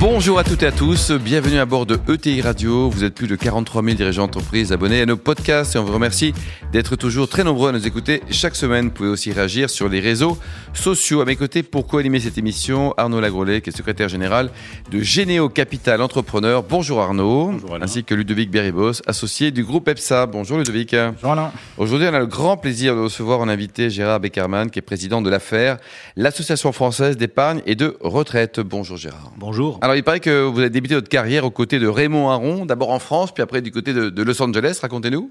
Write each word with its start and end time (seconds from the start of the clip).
Bonjour 0.00 0.38
à 0.38 0.44
toutes 0.44 0.62
et 0.62 0.66
à 0.66 0.70
tous, 0.70 1.10
bienvenue 1.10 1.58
à 1.58 1.66
bord 1.66 1.84
de 1.84 1.98
ETI 2.08 2.40
Radio. 2.40 2.88
Vous 2.88 3.02
êtes 3.02 3.16
plus 3.16 3.26
de 3.26 3.34
43 3.34 3.82
000 3.82 3.96
dirigeants 3.96 4.26
d'entreprise 4.26 4.72
abonnés 4.72 5.00
à 5.00 5.06
nos 5.06 5.16
podcasts 5.16 5.74
et 5.74 5.78
on 5.80 5.84
vous 5.84 5.92
remercie 5.92 6.32
d'être 6.70 6.94
toujours 6.94 7.28
très 7.28 7.42
nombreux 7.42 7.70
à 7.70 7.72
nous 7.72 7.84
écouter 7.84 8.22
chaque 8.30 8.54
semaine. 8.54 8.86
Vous 8.86 8.90
pouvez 8.92 9.08
aussi 9.08 9.32
réagir 9.32 9.68
sur 9.68 9.88
les 9.88 9.98
réseaux 9.98 10.38
sociaux. 10.72 11.20
À 11.20 11.24
mes 11.24 11.34
côtés, 11.34 11.64
pour 11.64 11.88
co-animer 11.88 12.20
cette 12.20 12.38
émission, 12.38 12.94
Arnaud 12.96 13.20
Lagrolet, 13.20 13.60
qui 13.60 13.70
est 13.70 13.76
secrétaire 13.76 14.08
général 14.08 14.50
de 14.88 15.00
Généo 15.00 15.48
Capital 15.48 16.00
Entrepreneur. 16.00 16.62
Bonjour 16.62 17.00
Arnaud. 17.00 17.50
Bonjour 17.50 17.74
Alain. 17.74 17.84
Ainsi 17.84 18.04
que 18.04 18.14
Ludovic 18.14 18.52
Beribos, 18.52 19.02
associé 19.04 19.50
du 19.50 19.64
groupe 19.64 19.88
EPSA. 19.88 20.26
Bonjour 20.26 20.58
Ludovic. 20.58 20.94
Bonjour 20.94 21.32
Alain. 21.32 21.50
Aujourd'hui, 21.76 22.06
on 22.08 22.14
a 22.14 22.20
le 22.20 22.26
grand 22.26 22.56
plaisir 22.56 22.94
de 22.94 23.00
recevoir 23.00 23.40
en 23.40 23.48
invité 23.48 23.90
Gérard 23.90 24.20
Beckerman, 24.20 24.70
qui 24.70 24.78
est 24.78 24.82
président 24.82 25.22
de 25.22 25.28
l'affaire, 25.28 25.78
l'Association 26.14 26.70
française 26.70 27.16
d'épargne 27.16 27.62
et 27.66 27.74
de 27.74 27.96
retraite. 28.00 28.60
Bonjour 28.60 28.96
Gérard. 28.96 29.32
Bonjour. 29.36 29.80
Alors, 29.87 29.87
il 29.96 30.02
paraît 30.02 30.20
que 30.20 30.44
vous 30.44 30.58
avez 30.60 30.70
débuté 30.70 30.94
votre 30.94 31.08
carrière 31.08 31.44
aux 31.44 31.50
côtés 31.50 31.78
de 31.78 31.86
Raymond 31.86 32.30
Aron, 32.30 32.66
d'abord 32.66 32.90
en 32.90 32.98
France, 32.98 33.32
puis 33.32 33.42
après 33.42 33.62
du 33.62 33.70
côté 33.70 33.92
de, 33.92 34.22
Los 34.22 34.42
Angeles. 34.42 34.78
Racontez-nous. 34.82 35.30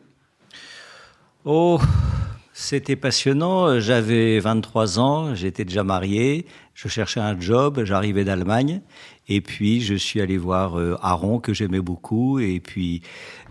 Oh, 1.46 1.80
c'était 2.54 2.96
passionnant. 2.96 3.80
J'avais 3.80 4.40
23 4.40 5.00
ans, 5.00 5.36
j'étais 5.36 5.66
déjà 5.66 5.84
marié, 5.84 6.46
je 6.74 6.88
cherchais 6.88 7.20
un 7.20 7.40
job, 7.40 7.82
j'arrivais 7.84 8.24
d'Allemagne. 8.24 8.82
Et 9.30 9.42
puis, 9.42 9.82
je 9.82 9.94
suis 9.94 10.22
allé 10.22 10.38
voir 10.38 10.80
euh, 10.80 10.96
Aron, 11.02 11.40
que 11.40 11.54
j'aimais 11.54 11.82
beaucoup. 11.82 12.40
Et 12.40 12.60
puis, 12.62 13.02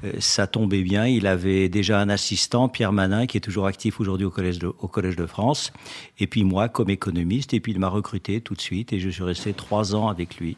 euh, 0.05 0.13
ça 0.21 0.47
tombait 0.47 0.83
bien. 0.83 1.07
Il 1.07 1.27
avait 1.27 1.69
déjà 1.69 2.01
un 2.01 2.09
assistant, 2.09 2.69
Pierre 2.69 2.93
Manin, 2.93 3.27
qui 3.27 3.37
est 3.37 3.41
toujours 3.41 3.67
actif 3.67 4.01
aujourd'hui 4.01 4.27
au 4.27 4.31
au 4.31 4.89
Collège 4.89 5.17
de 5.17 5.27
France. 5.27 5.73
Et 6.19 6.27
puis, 6.27 6.45
moi, 6.45 6.69
comme 6.69 6.89
économiste. 6.89 7.53
Et 7.53 7.61
puis, 7.61 7.73
il 7.73 7.79
m'a 7.79 7.89
recruté 7.89 8.41
tout 8.41 8.55
de 8.55 8.61
suite. 8.61 8.95
Et 8.95 9.01
je 9.01 9.11
suis 9.11 9.23
resté 9.23 9.53
trois 9.53 9.95
ans 9.95 10.09
avec 10.09 10.39
lui. 10.39 10.57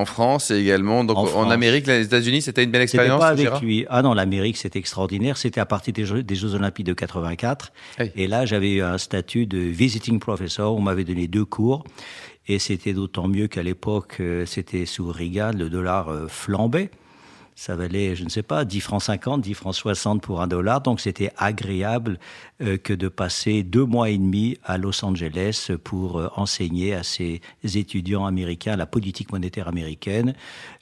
En 0.00 0.06
France 0.06 0.50
et 0.50 0.56
également, 0.56 1.04
donc 1.04 1.18
En. 1.18 1.50
Amérique, 1.50 1.86
les 1.86 2.06
États-Unis, 2.06 2.40
c'était 2.40 2.64
une 2.64 2.70
belle 2.70 2.82
expérience. 2.82 3.20
pas 3.20 3.28
avec 3.28 3.60
lui. 3.60 3.84
Ah 3.90 4.00
non, 4.00 4.14
l'Amérique, 4.14 4.56
c'était 4.56 4.78
extraordinaire. 4.78 5.36
C'était 5.36 5.60
à 5.60 5.66
partir 5.66 5.92
des 5.92 6.06
Jeux, 6.06 6.22
des 6.22 6.34
Jeux 6.34 6.54
Olympiques 6.54 6.86
de 6.86 6.94
84. 6.94 7.72
Oui. 7.98 8.10
Et 8.16 8.26
là, 8.26 8.46
j'avais 8.46 8.70
eu 8.70 8.82
un 8.82 8.96
statut 8.96 9.46
de 9.46 9.58
visiting 9.58 10.18
professor. 10.18 10.74
On 10.74 10.80
m'avait 10.80 11.04
donné 11.04 11.26
deux 11.26 11.44
cours. 11.44 11.84
Et 12.48 12.58
c'était 12.58 12.94
d'autant 12.94 13.28
mieux 13.28 13.46
qu'à 13.46 13.62
l'époque, 13.62 14.16
euh, 14.20 14.46
c'était 14.46 14.86
sous 14.86 15.10
Reagan, 15.10 15.52
le 15.54 15.68
dollar 15.68 16.08
euh, 16.08 16.26
flambait. 16.28 16.90
Ça 17.54 17.76
valait, 17.76 18.16
je 18.16 18.24
ne 18.24 18.28
sais 18.28 18.42
pas, 18.42 18.64
10 18.64 18.80
francs 18.80 19.02
50, 19.02 19.42
10 19.42 19.54
francs 19.54 19.74
60 19.74 20.22
pour 20.22 20.40
un 20.40 20.46
dollar. 20.46 20.80
Donc 20.80 21.00
c'était 21.00 21.30
agréable 21.36 22.18
euh, 22.62 22.78
que 22.78 22.92
de 22.92 23.08
passer 23.08 23.62
deux 23.62 23.84
mois 23.84 24.10
et 24.10 24.18
demi 24.18 24.56
à 24.64 24.78
Los 24.78 25.04
Angeles 25.04 25.70
pour 25.84 26.18
euh, 26.18 26.28
enseigner 26.36 26.94
à 26.94 27.02
ces 27.02 27.40
étudiants 27.62 28.26
américains 28.26 28.76
la 28.76 28.86
politique 28.86 29.32
monétaire 29.32 29.68
américaine. 29.68 30.34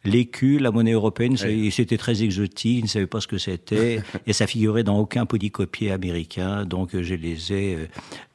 L'écu, 0.04 0.58
la 0.58 0.70
monnaie 0.70 0.92
européenne, 0.92 1.36
c'était 1.36 1.98
très 1.98 2.22
exotique, 2.22 2.78
ils 2.78 2.84
ne 2.84 2.88
savaient 2.88 3.08
pas 3.08 3.20
ce 3.20 3.26
que 3.26 3.38
c'était, 3.38 4.00
et 4.26 4.32
ça 4.32 4.46
figurait 4.46 4.84
dans 4.84 4.98
aucun 4.98 5.26
polycopier 5.26 5.90
américain. 5.90 6.64
Donc 6.64 6.90
je 6.92 7.14
les 7.14 7.52
ai 7.52 7.74
euh, 7.74 7.86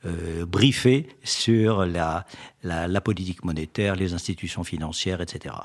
euh, 0.06 0.46
briefés 0.46 1.08
sur 1.24 1.86
la, 1.86 2.26
la, 2.64 2.90
la 2.90 3.02
politique 3.02 3.46
monétaire, 3.46 3.96
les 3.96 4.14
institutions 4.14 4.66
financières, 4.66 5.22
etc. 5.22 5.56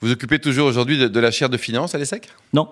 Vous 0.00 0.12
occupez 0.12 0.38
toujours 0.38 0.66
aujourd'hui 0.66 0.98
de, 0.98 1.08
de 1.08 1.20
la 1.20 1.30
chaire 1.30 1.48
de 1.48 1.56
finance 1.56 1.94
à 1.94 1.98
l'ESSEC 1.98 2.17
Non, 2.52 2.68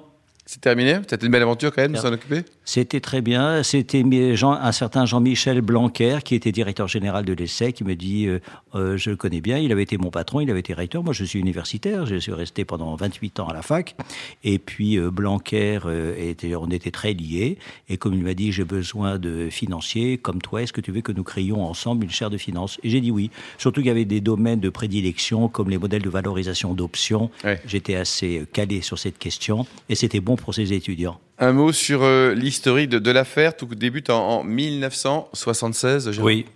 C'est 0.49 0.61
terminé 0.61 1.01
C'était 1.09 1.27
une 1.27 1.33
belle 1.33 1.43
aventure 1.43 1.75
quand 1.75 1.83
même 1.83 1.93
de 1.93 1.97
s'en 1.97 2.13
occuper 2.13 2.45
C'était 2.65 3.01
très 3.01 3.21
bien. 3.21 3.65
C'était 3.65 4.05
un 4.43 4.73
certain 4.73 5.05
Jean-Michel 5.05 5.61
Blanquer, 5.61 6.19
qui 6.25 6.37
était 6.37 6.53
directeur 6.53 6.87
général 6.87 7.25
de 7.25 7.33
l'ESSEC, 7.33 7.75
qui 7.75 7.85
me 7.85 7.97
dit 7.97 8.29
euh, 8.29 8.39
euh, 8.77 8.97
Je 8.97 9.11
le 9.11 9.17
connais 9.17 9.41
bien, 9.41 9.59
il 9.59 9.73
avait 9.73 9.83
été 9.83 9.99
mon 9.99 10.11
patron, 10.11 10.41
il 10.41 10.49
avait 10.49 10.61
été 10.61 10.73
recteur. 10.73 11.03
Moi, 11.03 11.13
je 11.13 11.25
suis 11.25 11.41
universitaire, 11.41 12.07
je 12.07 12.15
suis 12.15 12.33
resté 12.33 12.65
pendant 12.65 12.95
28 12.95 13.41
ans 13.41 13.49
à 13.49 13.55
la 13.55 13.63
fac. 13.63 13.97
Et 14.45 14.61
puis, 14.61 14.99
euh, 14.99 15.11
Blanquer, 15.11 15.81
euh, 15.85 16.15
était, 16.17 16.55
on 16.55 16.69
était 16.69 16.93
très 16.93 17.13
liés. 17.13 17.59
Et 17.89 17.97
comme 17.97 18.15
il 18.15 18.23
m'a 18.23 18.35
dit 18.35 18.53
J'ai 18.53 18.65
besoin 18.65 19.19
de 19.19 19.49
financiers 19.51 20.17
comme 20.17 20.41
toi, 20.41 20.63
est-ce 20.63 20.73
que 20.73 20.81
tu 20.81 20.93
veux 20.93 21.01
que 21.01 21.13
nous 21.13 21.25
créions 21.25 21.65
ensemble 21.65 22.05
une 22.05 22.11
chaire 22.11 22.31
de 22.31 22.39
finance 22.39 22.79
Et 22.85 22.91
j'ai 22.91 23.01
dit 23.01 23.11
oui. 23.11 23.33
Surtout 23.59 23.81
qu'il 23.81 23.89
y 23.89 23.91
avait 23.91 24.05
des 24.05 24.21
domaines 24.21 24.61
de 24.61 24.69
prédilection, 24.69 25.49
comme 25.49 25.71
les 25.71 25.79
modèles 25.79 26.03
de 26.03 26.11
valorisation 26.11 26.73
d'options. 26.73 27.31
Ouais. 27.43 27.61
J'étais 27.67 27.97
assez 27.97 28.47
calé 28.53 28.81
sur 28.81 28.97
cette 28.97 29.19
question. 29.19 29.67
Et 29.89 29.97
c'était 29.97 30.21
bon 30.21 30.36
pour 30.37 30.55
ces 30.55 30.73
étudiants. 30.73 31.21
Un 31.39 31.53
mot 31.53 31.73
sur 31.73 32.03
euh, 32.03 32.35
l'historique 32.35 32.89
de, 32.91 32.99
de 32.99 33.11
l'affaire. 33.11 33.57
Tout 33.57 33.67
débute 33.67 34.11
en, 34.11 34.41
en 34.41 34.45
1976. 34.45 36.11
Gérard. 36.13 36.25
Oui, 36.27 36.47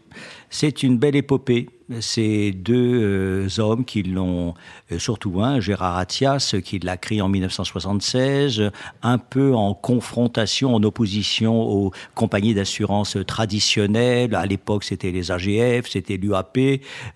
c'est 0.48 0.82
une 0.82 0.98
belle 0.98 1.16
épopée. 1.16 1.68
C'est 1.98 2.52
deux 2.52 3.02
euh, 3.02 3.48
hommes 3.58 3.84
qui 3.84 4.04
l'ont, 4.04 4.54
euh, 4.92 5.00
surtout 5.00 5.42
un, 5.42 5.58
Gérard 5.58 5.98
Attias, 5.98 6.54
qui 6.64 6.78
l'a 6.78 6.96
créé 6.96 7.20
en 7.20 7.28
1976, 7.28 8.70
un 9.02 9.18
peu 9.18 9.54
en 9.54 9.74
confrontation, 9.74 10.72
en 10.74 10.82
opposition 10.84 11.60
aux 11.60 11.90
compagnies 12.14 12.54
d'assurance 12.54 13.16
traditionnelles. 13.26 14.36
À 14.36 14.46
l'époque, 14.46 14.84
c'était 14.84 15.10
les 15.10 15.32
AGF, 15.32 15.88
c'était 15.88 16.16
l'UAP, 16.16 16.58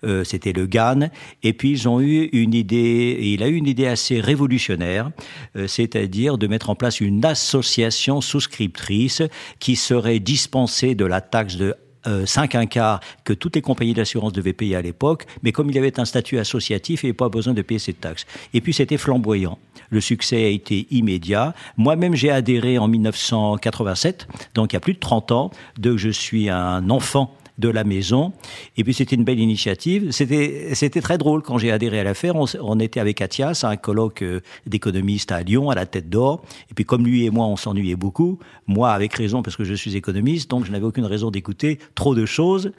euh, 0.03 0.23
c'était 0.25 0.51
le 0.51 0.65
GAN. 0.65 1.09
Et 1.41 1.53
puis, 1.53 1.71
ils 1.71 1.87
ont 1.87 2.01
eu 2.01 2.25
une 2.33 2.53
idée, 2.53 3.17
il 3.21 3.43
a 3.43 3.47
eu 3.47 3.55
une 3.55 3.67
idée 3.67 3.87
assez 3.87 4.19
révolutionnaire, 4.19 5.11
euh, 5.55 5.67
c'est-à-dire 5.67 6.37
de 6.37 6.47
mettre 6.47 6.69
en 6.69 6.75
place 6.75 6.99
une 6.99 7.23
association 7.23 8.19
souscriptrice 8.19 9.21
qui 9.59 9.77
serait 9.77 10.19
dispensée 10.19 10.95
de 10.95 11.05
la 11.05 11.21
taxe 11.21 11.55
de 11.55 11.75
euh, 12.07 12.25
5 12.25 12.55
un 12.55 12.65
quart 12.65 12.99
que 13.23 13.33
toutes 13.33 13.55
les 13.55 13.61
compagnies 13.61 13.93
d'assurance 13.93 14.33
devaient 14.33 14.53
payer 14.53 14.75
à 14.75 14.81
l'époque, 14.81 15.25
mais 15.43 15.51
comme 15.51 15.69
il 15.69 15.77
avait 15.77 15.99
un 15.99 16.05
statut 16.05 16.39
associatif, 16.39 17.03
il 17.03 17.07
n'y 17.07 17.09
avait 17.09 17.17
pas 17.17 17.29
besoin 17.29 17.53
de 17.53 17.61
payer 17.61 17.79
cette 17.79 18.01
taxe. 18.01 18.25
Et 18.53 18.61
puis 18.61 18.73
c'était 18.73 18.97
flamboyant. 18.97 19.57
Le 19.89 20.01
succès 20.01 20.43
a 20.43 20.49
été 20.49 20.87
immédiat. 20.91 21.53
Moi-même, 21.77 22.15
j'ai 22.15 22.31
adhéré 22.31 22.77
en 22.77 22.87
1987, 22.87 24.27
donc 24.53 24.73
il 24.73 24.75
y 24.75 24.77
a 24.77 24.79
plus 24.79 24.93
de 24.93 24.99
30 24.99 25.31
ans, 25.31 25.51
de 25.77 25.97
je 25.97 26.09
suis 26.09 26.49
un 26.49 26.89
enfant 26.89 27.35
de 27.57 27.69
la 27.69 27.83
maison. 27.83 28.33
Et 28.77 28.83
puis 28.83 28.93
c'était 28.93 29.15
une 29.15 29.23
belle 29.23 29.39
initiative. 29.39 30.11
C'était 30.11 31.01
très 31.01 31.17
drôle 31.17 31.41
quand 31.41 31.57
j'ai 31.57 31.71
adhéré 31.71 31.99
à 31.99 32.03
l'affaire. 32.03 32.35
On, 32.35 32.45
on 32.61 32.79
était 32.79 32.99
avec 32.99 33.21
Athias 33.21 33.63
à 33.63 33.69
un 33.69 33.77
colloque 33.77 34.21
euh, 34.21 34.41
d'économistes 34.65 35.31
à 35.31 35.41
Lyon, 35.41 35.69
à 35.69 35.75
la 35.75 35.85
Tête 35.85 36.09
d'Or. 36.09 36.43
Et 36.69 36.73
puis 36.73 36.85
comme 36.85 37.05
lui 37.05 37.25
et 37.25 37.29
moi, 37.29 37.45
on 37.45 37.55
s'ennuyait 37.55 37.95
beaucoup. 37.95 38.39
Moi, 38.67 38.91
avec 38.91 39.13
raison, 39.13 39.43
parce 39.43 39.55
que 39.55 39.63
je 39.63 39.73
suis 39.73 39.95
économiste, 39.95 40.49
donc 40.49 40.65
je 40.65 40.71
n'avais 40.71 40.85
aucune 40.85 41.05
raison 41.05 41.31
d'écouter 41.31 41.79
trop 41.95 42.15
de 42.15 42.25
choses. 42.25 42.71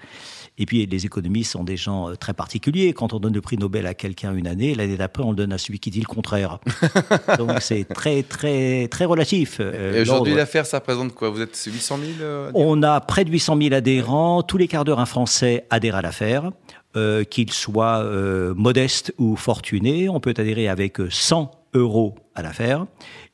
Et 0.59 0.67
puis 0.67 0.87
les 0.87 1.07
économistes 1.07 1.53
sont 1.53 1.65
des 1.65 1.77
gens 1.77 2.11
euh, 2.11 2.15
très 2.15 2.33
particuliers. 2.33 2.93
Quand 2.93 3.13
on 3.13 3.21
donne 3.21 3.35
le 3.35 3.41
prix 3.41 3.59
Nobel 3.59 3.87
à 3.87 3.95
quelqu'un 3.95 4.35
une 4.35 4.47
année, 4.47 4.75
l'année 4.75 4.97
d'après, 4.97 5.23
on 5.23 5.31
le 5.31 5.37
donne 5.37 5.53
à 5.53 5.59
celui 5.59 5.79
qui 5.79 5.91
dit 5.91 6.01
le 6.01 6.07
contraire. 6.07 6.59
donc 7.39 7.61
c'est 7.61 7.85
très 7.85 8.23
très 8.23 8.89
très 8.89 9.05
relatif. 9.05 9.59
euh, 9.61 10.03
aujourd'hui, 10.03 10.35
l'affaire, 10.35 10.67
ça 10.67 10.79
représente 10.79 11.15
quoi? 11.15 11.31
Vous 11.31 11.41
êtes 11.41 11.57
800 11.57 11.99
000 11.99 12.11
euh, 12.21 12.51
On 12.55 12.83
a 12.83 13.01
près 13.01 13.25
de 13.25 13.31
800 13.31 13.59
000 13.61 13.75
adhérents. 13.75 14.43
Tous 14.43 14.57
les 14.57 14.69
quarts 14.69 14.85
d'heure, 14.85 15.01
un 15.01 15.07
Français 15.07 15.67
adhère 15.71 15.97
à 15.97 16.03
l'affaire. 16.03 16.51
Euh, 16.97 17.25
qu'il 17.25 17.53
soit 17.53 17.99
euh, 17.99 18.55
modeste 18.55 19.13
ou 19.19 19.37
fortuné, 19.37 20.09
on 20.09 20.19
peut 20.19 20.33
adhérer 20.35 20.67
avec 20.67 20.97
100 21.11 21.51
euros 21.75 22.15
à 22.35 22.41
l'affaire. 22.41 22.87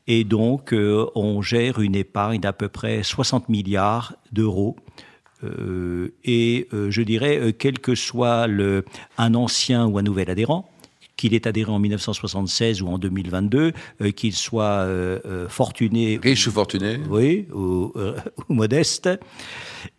Et 0.08 0.24
donc, 0.24 0.74
on 1.14 1.42
gère 1.42 1.80
une 1.80 1.94
épargne 1.94 2.40
d'à 2.40 2.52
peu 2.52 2.68
près 2.68 3.04
60 3.04 3.48
milliards 3.48 4.16
d'euros. 4.32 4.74
Euh, 5.44 6.14
et 6.24 6.68
euh, 6.72 6.90
je 6.90 7.02
dirais, 7.02 7.38
euh, 7.38 7.52
quel 7.56 7.78
que 7.78 7.94
soit 7.94 8.46
le, 8.46 8.84
un 9.18 9.34
ancien 9.34 9.86
ou 9.86 9.98
un 9.98 10.02
nouvel 10.02 10.30
adhérent, 10.30 10.68
qu'il 11.22 11.34
ait 11.34 11.46
adhéré 11.46 11.70
en 11.70 11.78
1976 11.78 12.82
ou 12.82 12.88
en 12.88 12.98
2022, 12.98 13.72
euh, 14.00 14.10
qu'il 14.10 14.32
soit 14.32 14.64
euh, 14.64 15.20
euh, 15.24 15.48
fortuné 15.48 16.18
Riche 16.20 16.48
ou 16.48 16.50
fortuné 16.50 16.98
oui, 17.08 17.46
ou, 17.54 17.92
ou 18.48 18.54
modeste, 18.54 19.08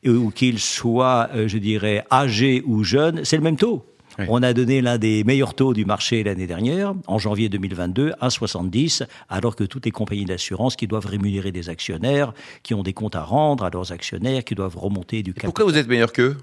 ou 0.06 0.32
qu'il 0.32 0.60
soit, 0.60 1.30
je 1.48 1.58
dirais, 1.58 2.04
âgé 2.12 2.62
ou 2.66 2.84
jeune, 2.84 3.24
c'est 3.24 3.38
le 3.38 3.44
même 3.44 3.58
taux. 3.58 3.86
Oui. 4.20 4.26
On 4.30 4.44
a 4.44 4.54
donné 4.54 4.82
l'un 4.82 4.98
des 4.98 5.24
meilleurs 5.24 5.54
taux 5.54 5.74
du 5.74 5.86
marché 5.86 6.24
l'année 6.24 6.48
dernière, 6.48 6.94
en 7.08 7.18
janvier 7.18 7.50
2022, 7.50 8.12
1,70, 8.22 9.06
alors 9.30 9.56
que 9.56 9.64
toutes 9.64 9.86
les 9.86 9.92
compagnies 9.92 10.26
d'assurance 10.26 10.76
qui 10.76 10.88
doivent 10.88 11.06
rémunérer 11.06 11.52
des 11.52 11.70
actionnaires, 11.70 12.34
qui 12.62 12.74
ont 12.74 12.84
des 12.84 12.94
comptes 12.94 13.16
à 13.16 13.24
rendre 13.24 13.64
à 13.64 13.70
leurs 13.70 13.92
actionnaires, 13.92 14.44
qui 14.44 14.56
doivent 14.56 14.78
remonter 14.78 15.24
du 15.24 15.34
capital 15.34 15.46
Pourquoi 15.48 15.66
vous 15.66 15.78
êtes 15.78 15.88
meilleur 15.88 16.12
qu'eux? 16.14 16.38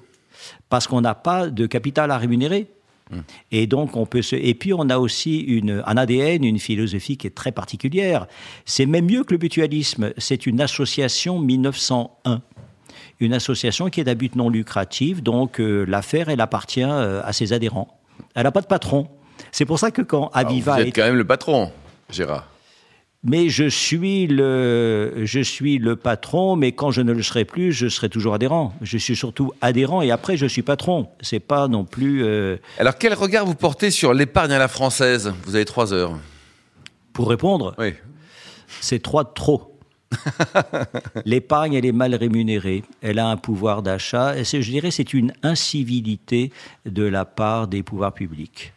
Parce 0.68 0.86
qu'on 0.86 1.00
n'a 1.00 1.14
pas 1.14 1.48
de 1.48 1.66
capital 1.66 2.10
à 2.10 2.18
rémunérer. 2.18 2.68
Et 3.50 3.66
donc, 3.66 3.96
on 3.96 4.06
peut 4.06 4.22
se. 4.22 4.36
Et 4.36 4.54
puis, 4.54 4.72
on 4.72 4.88
a 4.88 4.98
aussi 4.98 5.38
une, 5.40 5.82
un 5.84 5.96
ADN, 5.96 6.44
une 6.44 6.58
philosophie 6.58 7.16
qui 7.16 7.26
est 7.26 7.34
très 7.34 7.52
particulière. 7.52 8.26
C'est 8.64 8.86
même 8.86 9.06
mieux 9.06 9.24
que 9.24 9.34
le 9.34 9.38
mutualisme. 9.38 10.12
C'est 10.18 10.46
une 10.46 10.60
association 10.60 11.38
1901. 11.38 12.40
Une 13.20 13.34
association 13.34 13.90
qui 13.90 14.00
est 14.00 14.04
d'un 14.04 14.14
but 14.14 14.34
non 14.34 14.48
lucratif. 14.48 15.22
Donc, 15.22 15.60
euh, 15.60 15.84
l'affaire, 15.86 16.28
elle 16.28 16.40
appartient 16.40 16.82
euh, 16.82 17.20
à 17.24 17.32
ses 17.32 17.52
adhérents. 17.52 18.00
Elle 18.34 18.44
n'a 18.44 18.52
pas 18.52 18.62
de 18.62 18.66
patron. 18.66 19.08
C'est 19.52 19.64
pour 19.64 19.78
ça 19.78 19.90
que 19.90 20.02
quand 20.02 20.30
Aviva... 20.32 20.74
vous 20.74 20.80
êtes 20.80 20.94
quand 20.94 21.04
même 21.04 21.16
le 21.16 21.26
patron, 21.26 21.70
Gérard. 22.10 22.46
Mais 23.22 23.50
je 23.50 23.68
suis 23.68 24.26
le, 24.26 25.24
je 25.24 25.40
suis 25.40 25.76
le 25.76 25.96
patron, 25.96 26.56
mais 26.56 26.72
quand 26.72 26.90
je 26.90 27.02
ne 27.02 27.12
le 27.12 27.22
serai 27.22 27.44
plus, 27.44 27.70
je 27.70 27.88
serai 27.88 28.08
toujours 28.08 28.32
adhérent. 28.32 28.72
Je 28.80 28.96
suis 28.96 29.14
surtout 29.14 29.52
adhérent 29.60 30.00
et 30.00 30.10
après 30.10 30.38
je 30.38 30.46
suis 30.46 30.62
patron. 30.62 31.08
C'est 31.20 31.40
pas 31.40 31.68
non 31.68 31.84
plus. 31.84 32.24
Euh, 32.24 32.56
Alors 32.78 32.96
quel 32.96 33.12
regard 33.12 33.44
vous 33.44 33.54
portez 33.54 33.90
sur 33.90 34.14
l'épargne 34.14 34.52
à 34.52 34.58
la 34.58 34.68
française? 34.68 35.34
Vous 35.44 35.54
avez 35.54 35.66
trois 35.66 35.92
heures. 35.92 36.18
Pour 37.12 37.28
répondre? 37.28 37.74
Oui. 37.76 37.92
C'est 38.80 39.02
trois 39.02 39.24
de 39.24 39.30
trop. 39.34 39.69
L'épargne, 41.24 41.74
elle 41.74 41.86
est 41.86 41.92
mal 41.92 42.14
rémunérée. 42.14 42.82
Elle 43.00 43.18
a 43.18 43.28
un 43.28 43.36
pouvoir 43.36 43.82
d'achat. 43.82 44.42
Je 44.42 44.70
dirais, 44.70 44.90
c'est 44.90 45.14
une 45.14 45.32
incivilité 45.42 46.52
de 46.86 47.04
la 47.04 47.24
part 47.24 47.68
des 47.68 47.82
pouvoirs 47.82 48.14
publics 48.14 48.72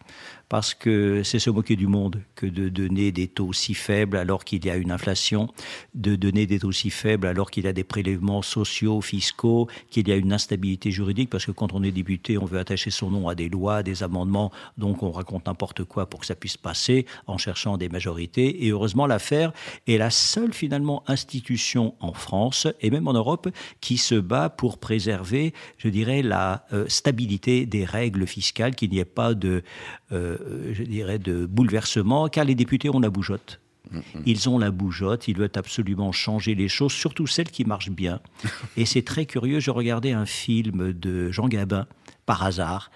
parce 0.49 0.73
que 0.73 1.23
c'est 1.23 1.39
se 1.39 1.49
moquer 1.49 1.75
du 1.75 1.87
monde 1.87 2.21
que 2.35 2.45
de 2.45 2.69
donner 2.69 3.11
des 3.11 3.27
taux 3.27 3.53
si 3.53 3.73
faibles 3.73 4.17
alors 4.17 4.45
qu'il 4.45 4.65
y 4.65 4.69
a 4.69 4.75
une 4.75 4.91
inflation, 4.91 5.47
de 5.93 6.15
donner 6.15 6.45
des 6.45 6.59
taux 6.59 6.71
si 6.71 6.89
faibles 6.89 7.27
alors 7.27 7.49
qu'il 7.49 7.65
y 7.65 7.67
a 7.67 7.73
des 7.73 7.83
prélèvements 7.83 8.41
sociaux, 8.41 9.01
fiscaux, 9.01 9.67
qu'il 9.89 10.07
y 10.07 10.11
a 10.11 10.15
une 10.15 10.33
instabilité 10.33 10.91
juridique, 10.91 11.29
parce 11.29 11.45
que 11.45 11.51
quand 11.51 11.73
on 11.73 11.83
est 11.83 11.91
député, 11.91 12.37
on 12.37 12.45
veut 12.45 12.59
attacher 12.59 12.91
son 12.91 13.09
nom 13.09 13.27
à 13.27 13.35
des 13.35 13.49
lois, 13.49 13.83
des 13.83 14.03
amendements, 14.03 14.51
donc 14.77 15.03
on 15.03 15.11
raconte 15.11 15.47
n'importe 15.47 15.83
quoi 15.83 16.05
pour 16.05 16.19
que 16.19 16.25
ça 16.25 16.35
puisse 16.35 16.57
passer 16.57 17.05
en 17.27 17.37
cherchant 17.37 17.77
des 17.77 17.89
majorités. 17.89 18.65
Et 18.65 18.69
heureusement, 18.69 19.07
l'affaire 19.07 19.53
est 19.87 19.97
la 19.97 20.09
seule 20.09 20.53
finalement 20.53 21.03
institution 21.07 21.95
en 21.99 22.13
France 22.13 22.67
et 22.81 22.89
même 22.89 23.07
en 23.07 23.13
Europe 23.13 23.49
qui 23.81 23.97
se 23.97 24.15
bat 24.15 24.49
pour 24.49 24.77
préserver, 24.77 25.53
je 25.77 25.89
dirais, 25.89 26.21
la 26.21 26.65
euh, 26.73 26.85
stabilité 26.87 27.65
des 27.65 27.85
règles 27.85 28.27
fiscales, 28.27 28.75
qu'il 28.75 28.91
n'y 28.91 28.99
ait 28.99 29.05
pas 29.05 29.33
de 29.33 29.63
euh, 30.11 30.37
je 30.71 30.83
dirais, 30.83 31.19
de 31.19 31.45
bouleversement, 31.45 32.27
car 32.27 32.45
les 32.45 32.55
députés 32.55 32.89
ont 32.89 32.99
la 32.99 33.09
bougeotte. 33.09 33.59
Mm-hmm. 33.91 34.21
Ils 34.25 34.49
ont 34.49 34.57
la 34.57 34.71
bougeotte, 34.71 35.27
ils 35.27 35.37
veulent 35.37 35.51
absolument 35.55 36.11
changer 36.11 36.55
les 36.55 36.67
choses, 36.67 36.93
surtout 36.93 37.27
celles 37.27 37.49
qui 37.49 37.65
marchent 37.65 37.91
bien. 37.91 38.19
Et 38.77 38.85
c'est 38.85 39.03
très 39.03 39.25
curieux, 39.25 39.59
je 39.59 39.71
regardais 39.71 40.11
un 40.11 40.25
film 40.25 40.93
de 40.93 41.31
Jean 41.31 41.47
Gabin, 41.47 41.87
par 42.25 42.43
hasard. 42.43 42.91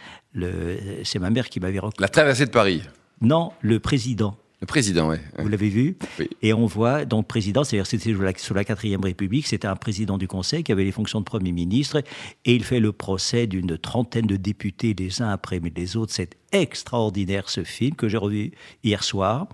C'est 1.04 1.20
ma 1.20 1.30
mère 1.30 1.50
qui 1.50 1.60
m'avait 1.60 1.80
recommandé. 1.80 1.98
La 2.00 2.10
traversée 2.10 2.46
de 2.46 2.52
Paris 2.52 2.82
Non, 3.22 3.52
le 3.62 3.80
président. 3.80 4.38
Le 4.60 4.66
président, 4.66 5.10
oui. 5.10 5.18
Vous 5.38 5.50
l'avez 5.50 5.70
vu 5.70 5.98
Et 6.42 6.52
on 6.52 6.66
voit, 6.66 7.06
donc 7.06 7.28
président, 7.28 7.64
c'est-à-dire 7.64 7.86
c'était 7.86 8.16
sous 8.38 8.54
la 8.56 8.64
quatrième 8.64 9.02
République, 9.02 9.46
c'était 9.46 9.68
un 9.68 9.76
président 9.76 10.18
du 10.18 10.28
Conseil 10.28 10.64
qui 10.64 10.72
avait 10.72 10.84
les 10.84 10.92
fonctions 10.92 11.20
de 11.20 11.26
Premier 11.26 11.52
ministre, 11.52 12.02
et 12.44 12.56
il 12.56 12.64
fait 12.64 12.80
le 12.80 12.92
procès 12.92 13.46
d'une 13.46 13.78
trentaine 13.78 14.26
de 14.26 14.36
députés 14.36 14.96
les 14.98 15.22
uns 15.22 15.30
après 15.30 15.62
les 15.76 15.96
autres. 15.96 16.12
C'est 16.12 16.36
extraordinaire 16.52 17.50
ce 17.50 17.64
film 17.64 17.96
que 17.96 18.10
j'ai 18.10 18.18
revu 18.18 18.52
hier 18.84 19.04
soir. 19.04 19.48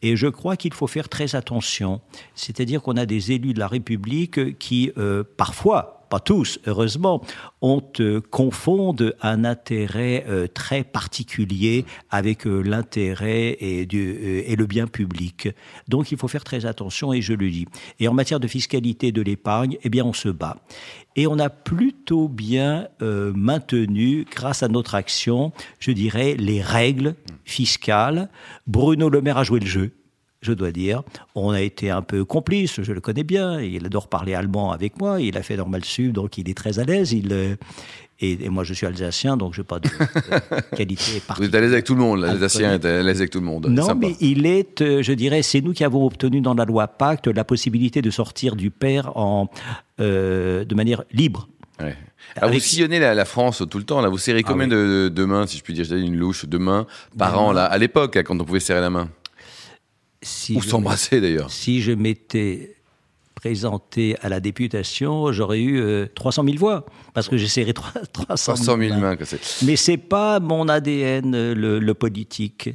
Et 0.00 0.16
je 0.16 0.28
crois 0.28 0.56
qu'il 0.56 0.72
faut 0.72 0.86
faire 0.86 1.10
très 1.10 1.34
attention. 1.34 2.00
C'est-à-dire 2.34 2.80
qu'on 2.80 2.96
a 2.96 3.04
des 3.04 3.32
élus 3.32 3.52
de 3.52 3.58
la 3.58 3.68
République 3.68 4.56
qui, 4.58 4.92
euh, 4.96 5.24
parfois, 5.36 5.97
pas 6.08 6.20
tous, 6.20 6.58
heureusement, 6.66 7.22
on 7.60 7.80
te 7.80 8.18
confondent 8.18 9.14
un 9.22 9.44
intérêt 9.44 10.24
euh, 10.28 10.46
très 10.46 10.84
particulier 10.84 11.84
avec 12.10 12.46
euh, 12.46 12.60
l'intérêt 12.62 13.56
et, 13.60 13.86
euh, 13.92 14.42
et, 14.46 14.56
le 14.56 14.66
bien 14.66 14.86
public. 14.86 15.48
Donc 15.88 16.12
il 16.12 16.18
faut 16.18 16.28
faire 16.28 16.44
très 16.44 16.66
attention 16.66 17.12
et 17.12 17.20
je 17.20 17.32
le 17.32 17.50
dis. 17.50 17.66
Et 18.00 18.08
en 18.08 18.14
matière 18.14 18.40
de 18.40 18.48
fiscalité 18.48 19.12
de 19.12 19.22
l'épargne, 19.22 19.76
eh 19.82 19.88
bien 19.88 20.04
on 20.04 20.12
se 20.12 20.28
bat. 20.28 20.56
Et 21.16 21.26
on 21.26 21.38
a 21.38 21.50
plutôt 21.50 22.28
bien 22.28 22.86
maintenu, 23.00 24.24
grâce 24.30 24.62
à 24.62 24.68
notre 24.68 24.94
action, 24.94 25.52
je 25.80 25.90
dirais, 25.90 26.36
les 26.38 26.62
règles 26.62 27.16
fiscales. 27.44 28.28
Bruno 28.68 29.08
Le 29.08 29.20
Maire 29.20 29.38
a 29.38 29.42
joué 29.42 29.58
le 29.58 29.66
jeu 29.66 29.92
je 30.40 30.52
dois 30.52 30.70
dire. 30.70 31.02
On 31.34 31.50
a 31.50 31.60
été 31.60 31.90
un 31.90 32.02
peu 32.02 32.24
complices, 32.24 32.82
je 32.82 32.92
le 32.92 33.00
connais 33.00 33.24
bien, 33.24 33.60
il 33.60 33.84
adore 33.86 34.08
parler 34.08 34.34
allemand 34.34 34.72
avec 34.72 34.98
moi, 34.98 35.20
il 35.20 35.36
a 35.36 35.42
fait 35.42 35.56
normal 35.56 35.84
sud, 35.84 36.12
donc 36.12 36.38
il 36.38 36.48
est 36.48 36.56
très 36.56 36.78
à 36.78 36.84
l'aise. 36.84 37.12
Il, 37.12 37.32
euh, 37.32 37.56
et, 38.20 38.48
moi, 38.48 38.64
je 38.64 38.74
suis 38.74 38.86
alsacien, 38.86 39.36
donc 39.36 39.54
je 39.54 39.60
n'ai 39.60 39.64
pas 39.64 39.78
de, 39.78 39.88
qualité 40.76 41.20
particulière. 41.20 41.36
Vous 41.36 41.44
êtes 41.44 41.54
à 41.54 41.60
l'aise 41.60 41.72
avec 41.72 41.84
tout 41.84 41.94
le 41.94 42.00
monde, 42.00 42.20
l'alsacien 42.20 42.74
est 42.74 42.84
à 42.84 43.02
l'aise 43.02 43.18
avec 43.18 43.30
tout 43.30 43.38
le 43.38 43.46
monde. 43.46 43.66
Non, 43.66 43.94
mais 43.94 44.16
il 44.20 44.46
est, 44.46 44.82
euh, 44.82 45.02
je 45.02 45.12
dirais, 45.12 45.42
c'est 45.42 45.60
nous 45.60 45.72
qui 45.72 45.84
avons 45.84 46.04
obtenu 46.04 46.40
dans 46.40 46.54
la 46.54 46.64
loi 46.64 46.88
Pacte 46.88 47.28
la 47.28 47.44
possibilité 47.44 48.02
de 48.02 48.10
sortir 48.10 48.56
du 48.56 48.70
père 48.70 49.16
en, 49.16 49.48
euh, 50.00 50.64
de 50.64 50.74
manière 50.74 51.04
libre. 51.12 51.48
Alors 52.36 52.52
vous 52.52 52.58
sillonnez 52.58 52.98
la, 52.98 53.24
France 53.24 53.62
tout 53.70 53.78
le 53.78 53.84
temps, 53.84 54.00
là. 54.00 54.08
Vous 54.08 54.18
serrez 54.18 54.42
ah 54.44 54.48
combien 54.48 54.66
de, 54.66 55.24
mains, 55.24 55.46
si 55.46 55.58
je 55.58 55.62
puis 55.62 55.74
dire, 55.74 55.90
une 55.92 56.16
louche 56.16 56.46
de 56.46 56.58
mains 56.58 56.86
par 57.16 57.40
an, 57.40 57.52
là, 57.52 57.64
à 57.64 57.78
l'époque, 57.78 58.18
quand 58.24 58.40
on 58.40 58.44
pouvait 58.44 58.60
serrer 58.60 58.80
la 58.80 58.90
main? 58.90 59.08
Si 60.22 60.56
Ou 60.56 60.62
s'embrasser 60.62 61.20
d'ailleurs. 61.20 61.50
Si 61.50 61.80
je 61.80 61.92
m'étais 61.92 62.76
présenté 63.34 64.16
à 64.20 64.28
la 64.28 64.40
députation, 64.40 65.30
j'aurais 65.30 65.60
eu 65.60 66.08
300 66.14 66.44
000 66.44 66.56
voix, 66.56 66.86
parce 67.14 67.28
que 67.28 67.36
j'ai 67.36 67.46
serré 67.46 67.72
300 67.72 68.56
000, 68.56 68.78
000 68.88 69.00
mains. 69.00 69.16
Mais 69.64 69.76
c'est 69.76 69.96
pas 69.96 70.40
mon 70.40 70.68
ADN, 70.68 71.52
le, 71.52 71.92
politique. 71.94 72.70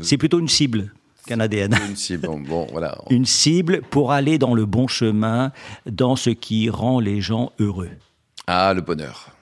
C'est 0.00 0.16
plutôt 0.16 0.38
une 0.38 0.48
cible 0.48 0.94
qu'un 1.26 1.40
ADN. 1.40 1.76
Une 1.86 1.96
cible, 1.96 2.26
bon, 2.26 2.66
voilà. 2.72 2.96
Une 3.10 3.26
cible 3.26 3.82
pour 3.90 4.12
aller 4.12 4.38
dans 4.38 4.54
le 4.54 4.64
bon 4.64 4.86
chemin, 4.86 5.52
dans 5.84 6.16
ce 6.16 6.30
qui 6.30 6.70
rend 6.70 6.98
les 7.00 7.20
gens 7.20 7.52
heureux. 7.58 7.90
Ah, 8.46 8.72
le 8.72 8.80
bonheur 8.80 9.37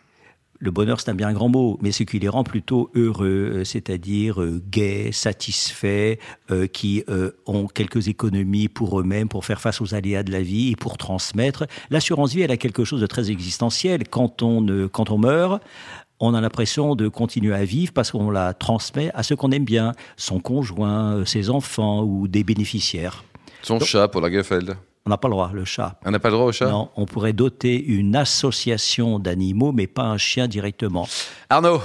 le 0.58 0.70
bonheur, 0.70 1.00
c'est 1.00 1.10
un 1.10 1.14
bien 1.14 1.32
grand 1.32 1.48
mot, 1.48 1.78
mais 1.82 1.92
ce 1.92 2.02
qui 2.02 2.18
les 2.18 2.28
rend 2.28 2.44
plutôt 2.44 2.90
heureux, 2.94 3.50
euh, 3.54 3.64
c'est-à-dire 3.64 4.40
euh, 4.40 4.62
gays, 4.70 5.10
satisfaits, 5.12 6.16
euh, 6.50 6.66
qui 6.66 7.04
ont 7.46 7.66
quelques 7.66 8.08
économies 8.08 8.68
pour 8.68 9.00
eux-mêmes, 9.00 9.28
pour 9.28 9.44
faire 9.44 9.60
face 9.60 9.80
aux 9.80 9.94
aléas 9.94 10.22
de 10.22 10.32
la 10.32 10.42
vie 10.42 10.72
et 10.72 10.76
pour 10.76 10.96
transmettre. 10.96 11.66
L'assurance 11.90 12.32
vie, 12.32 12.42
elle 12.42 12.50
a 12.50 12.56
quelque 12.56 12.84
chose 12.84 13.00
de 13.00 13.06
très 13.06 13.30
existentiel. 13.30 14.08
Quand 14.08 14.42
on, 14.42 14.88
quand 14.88 15.10
on 15.10 15.18
meurt, 15.18 15.62
on 16.20 16.34
a 16.34 16.40
l'impression 16.40 16.94
de 16.94 17.08
continuer 17.08 17.54
à 17.54 17.64
vivre 17.64 17.92
parce 17.92 18.10
qu'on 18.10 18.30
la 18.30 18.54
transmet 18.54 19.10
à 19.14 19.22
ceux 19.22 19.36
qu'on 19.36 19.50
aime 19.52 19.64
bien, 19.64 19.92
son 20.16 20.40
conjoint, 20.40 21.24
ses 21.24 21.50
enfants 21.50 22.02
ou 22.02 22.28
des 22.28 22.44
bénéficiaires. 22.44 23.24
Son 23.62 23.80
chat 23.80 24.08
pour 24.08 24.20
la 24.20 24.30
Gefeld. 24.30 24.76
On 25.06 25.10
n'a 25.10 25.16
pas 25.16 25.28
le 25.28 25.34
droit, 25.34 25.52
le 25.54 25.64
chat. 25.64 25.98
On 26.04 26.10
n'a 26.10 26.18
pas 26.18 26.30
le 26.30 26.34
droit 26.34 26.46
au 26.46 26.52
chat? 26.52 26.68
Non, 26.68 26.90
on 26.96 27.06
pourrait 27.06 27.32
doter 27.32 27.80
une 27.80 28.16
association 28.16 29.20
d'animaux, 29.20 29.70
mais 29.70 29.86
pas 29.86 30.02
un 30.02 30.18
chien 30.18 30.48
directement. 30.48 31.08
Arnaud? 31.48 31.80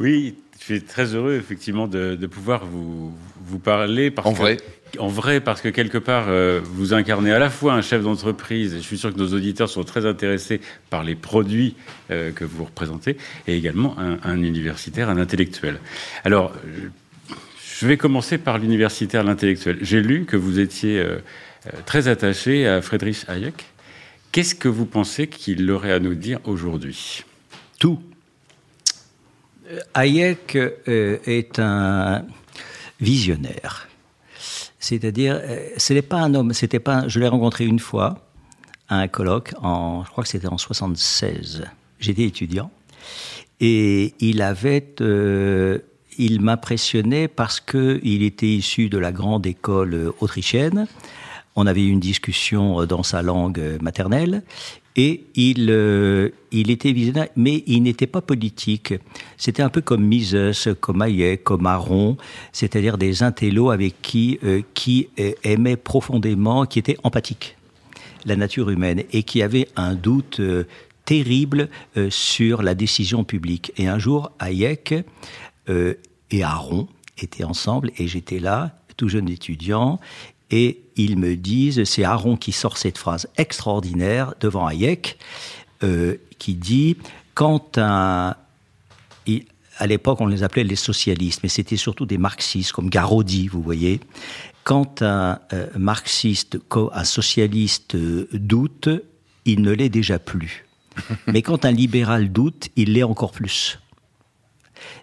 Oui, 0.00 0.34
je 0.58 0.64
suis 0.64 0.82
très 0.82 1.14
heureux, 1.14 1.34
effectivement, 1.34 1.86
de, 1.86 2.16
pouvoir 2.26 2.64
vous, 2.64 3.12
vous 3.42 3.58
parler. 3.58 4.10
Parce 4.10 4.26
en 4.26 4.32
vrai 4.32 4.56
En 4.98 5.08
vrai, 5.08 5.40
parce 5.40 5.60
que 5.60 5.68
quelque 5.68 5.98
part, 5.98 6.24
euh, 6.28 6.62
vous 6.64 6.94
incarnez 6.94 7.32
à 7.32 7.38
la 7.38 7.50
fois 7.50 7.74
un 7.74 7.82
chef 7.82 8.02
d'entreprise, 8.02 8.74
et 8.74 8.78
je 8.78 8.82
suis 8.82 8.96
sûr 8.96 9.12
que 9.12 9.18
nos 9.18 9.34
auditeurs 9.34 9.68
sont 9.68 9.84
très 9.84 10.06
intéressés 10.06 10.62
par 10.88 11.04
les 11.04 11.16
produits 11.16 11.76
euh, 12.10 12.32
que 12.32 12.46
vous 12.46 12.64
représentez, 12.64 13.18
et 13.46 13.58
également 13.58 13.94
un, 13.98 14.42
universitaire, 14.42 15.10
un 15.10 15.18
intellectuel. 15.18 15.80
Alors, 16.24 16.52
je 17.78 17.86
vais 17.86 17.96
commencer 17.98 18.38
par 18.38 18.58
l'universitaire, 18.58 19.22
l'intellectuel. 19.22 19.78
J'ai 19.82 20.00
lu 20.00 20.24
que 20.24 20.36
vous 20.36 20.58
étiez... 20.58 20.98
Euh, 20.98 21.18
euh, 21.66 21.70
très 21.84 22.08
attaché 22.08 22.66
à 22.66 22.80
Friedrich 22.80 23.24
Hayek. 23.28 23.64
Qu'est-ce 24.32 24.54
que 24.54 24.68
vous 24.68 24.86
pensez 24.86 25.26
qu'il 25.26 25.68
aurait 25.70 25.92
à 25.92 25.98
nous 25.98 26.14
dire 26.14 26.38
aujourd'hui? 26.44 27.24
Tout. 27.78 28.00
Hayek 29.94 30.56
euh, 30.56 31.18
est 31.26 31.58
un 31.58 32.24
visionnaire. 33.00 33.88
C'est-à-dire, 34.78 35.40
ce 35.76 35.92
n'est 35.92 36.02
pas 36.02 36.18
un 36.18 36.34
homme, 36.34 36.52
c'était 36.52 36.78
pas, 36.78 37.08
je 37.08 37.18
l'ai 37.18 37.26
rencontré 37.26 37.64
une 37.64 37.80
fois 37.80 38.28
à 38.88 38.98
un 39.00 39.08
colloque, 39.08 39.52
en, 39.60 40.04
je 40.04 40.10
crois 40.10 40.22
que 40.22 40.30
c'était 40.30 40.46
en 40.46 40.58
76. 40.58 41.64
J'étais 41.98 42.22
étudiant. 42.22 42.70
Et 43.58 44.14
il 44.20 44.42
avait, 44.42 44.94
il 46.18 46.40
m'impressionnait 46.40 47.28
parce 47.28 47.60
qu'il 47.60 48.22
était 48.22 48.46
issu 48.46 48.88
de 48.88 48.98
la 48.98 49.12
grande 49.12 49.46
école 49.46 50.12
autrichienne 50.20 50.86
on 51.56 51.66
avait 51.66 51.82
eu 51.82 51.90
une 51.90 52.00
discussion 52.00 52.82
euh, 52.82 52.86
dans 52.86 53.02
sa 53.02 53.22
langue 53.22 53.58
euh, 53.58 53.78
maternelle 53.80 54.42
et 54.94 55.24
il, 55.34 55.68
euh, 55.70 56.30
il 56.52 56.70
était 56.70 56.92
visionnaire, 56.92 57.28
mais 57.36 57.64
il 57.66 57.82
n'était 57.82 58.06
pas 58.06 58.20
politique. 58.20 58.94
C'était 59.36 59.62
un 59.62 59.68
peu 59.68 59.80
comme 59.80 60.02
Mises, 60.02 60.74
comme 60.80 61.02
Hayek, 61.02 61.44
comme 61.44 61.66
Aron, 61.66 62.16
c'est-à-dire 62.52 62.96
des 62.96 63.22
intellos 63.22 63.68
avec 63.68 64.00
qui, 64.00 64.38
qui 64.72 65.10
aimaient 65.44 65.76
profondément, 65.76 66.64
qui 66.64 66.78
étaient 66.78 66.96
empathiques, 67.02 67.58
la 68.24 68.36
nature 68.36 68.70
humaine, 68.70 69.02
et 69.12 69.22
qui 69.22 69.42
avaient 69.42 69.68
un 69.76 69.94
doute 69.94 70.40
terrible 71.04 71.68
sur 72.08 72.62
la 72.62 72.74
décision 72.74 73.22
publique. 73.22 73.72
Et 73.76 73.88
un 73.88 73.98
jour, 73.98 74.32
Hayek 74.38 74.94
et 75.68 76.42
Aron 76.42 76.88
étaient 77.18 77.44
ensemble, 77.44 77.90
et 77.98 78.08
j'étais 78.08 78.38
là, 78.38 78.78
tout 78.96 79.08
jeune 79.08 79.28
étudiant, 79.28 79.98
et 80.50 80.82
ils 80.96 81.18
me 81.18 81.36
disent, 81.36 81.84
c'est 81.84 82.04
Aaron 82.04 82.36
qui 82.36 82.52
sort 82.52 82.76
cette 82.78 82.98
phrase 82.98 83.28
extraordinaire 83.36 84.34
devant 84.40 84.66
Hayek, 84.66 85.18
euh, 85.82 86.16
qui 86.38 86.54
dit 86.54 86.96
quand 87.34 87.78
un 87.78 88.36
à 89.78 89.86
l'époque, 89.86 90.22
on 90.22 90.26
les 90.26 90.42
appelait 90.42 90.64
les 90.64 90.76
socialistes, 90.76 91.40
mais 91.42 91.48
c'était 91.50 91.76
surtout 91.76 92.06
des 92.06 92.16
marxistes, 92.16 92.72
comme 92.72 92.88
Garodi, 92.88 93.48
vous 93.48 93.60
voyez. 93.60 94.00
Quand 94.64 95.02
un 95.02 95.38
euh, 95.52 95.66
marxiste, 95.76 96.58
un 96.92 97.04
socialiste 97.04 97.94
euh, 97.94 98.26
doute, 98.32 98.88
il 99.44 99.60
ne 99.60 99.70
l'est 99.72 99.90
déjà 99.90 100.18
plus. 100.18 100.64
Mais 101.26 101.42
quand 101.42 101.66
un 101.66 101.70
libéral 101.70 102.32
doute, 102.32 102.70
il 102.74 102.94
l'est 102.94 103.02
encore 103.02 103.32
plus. 103.32 103.78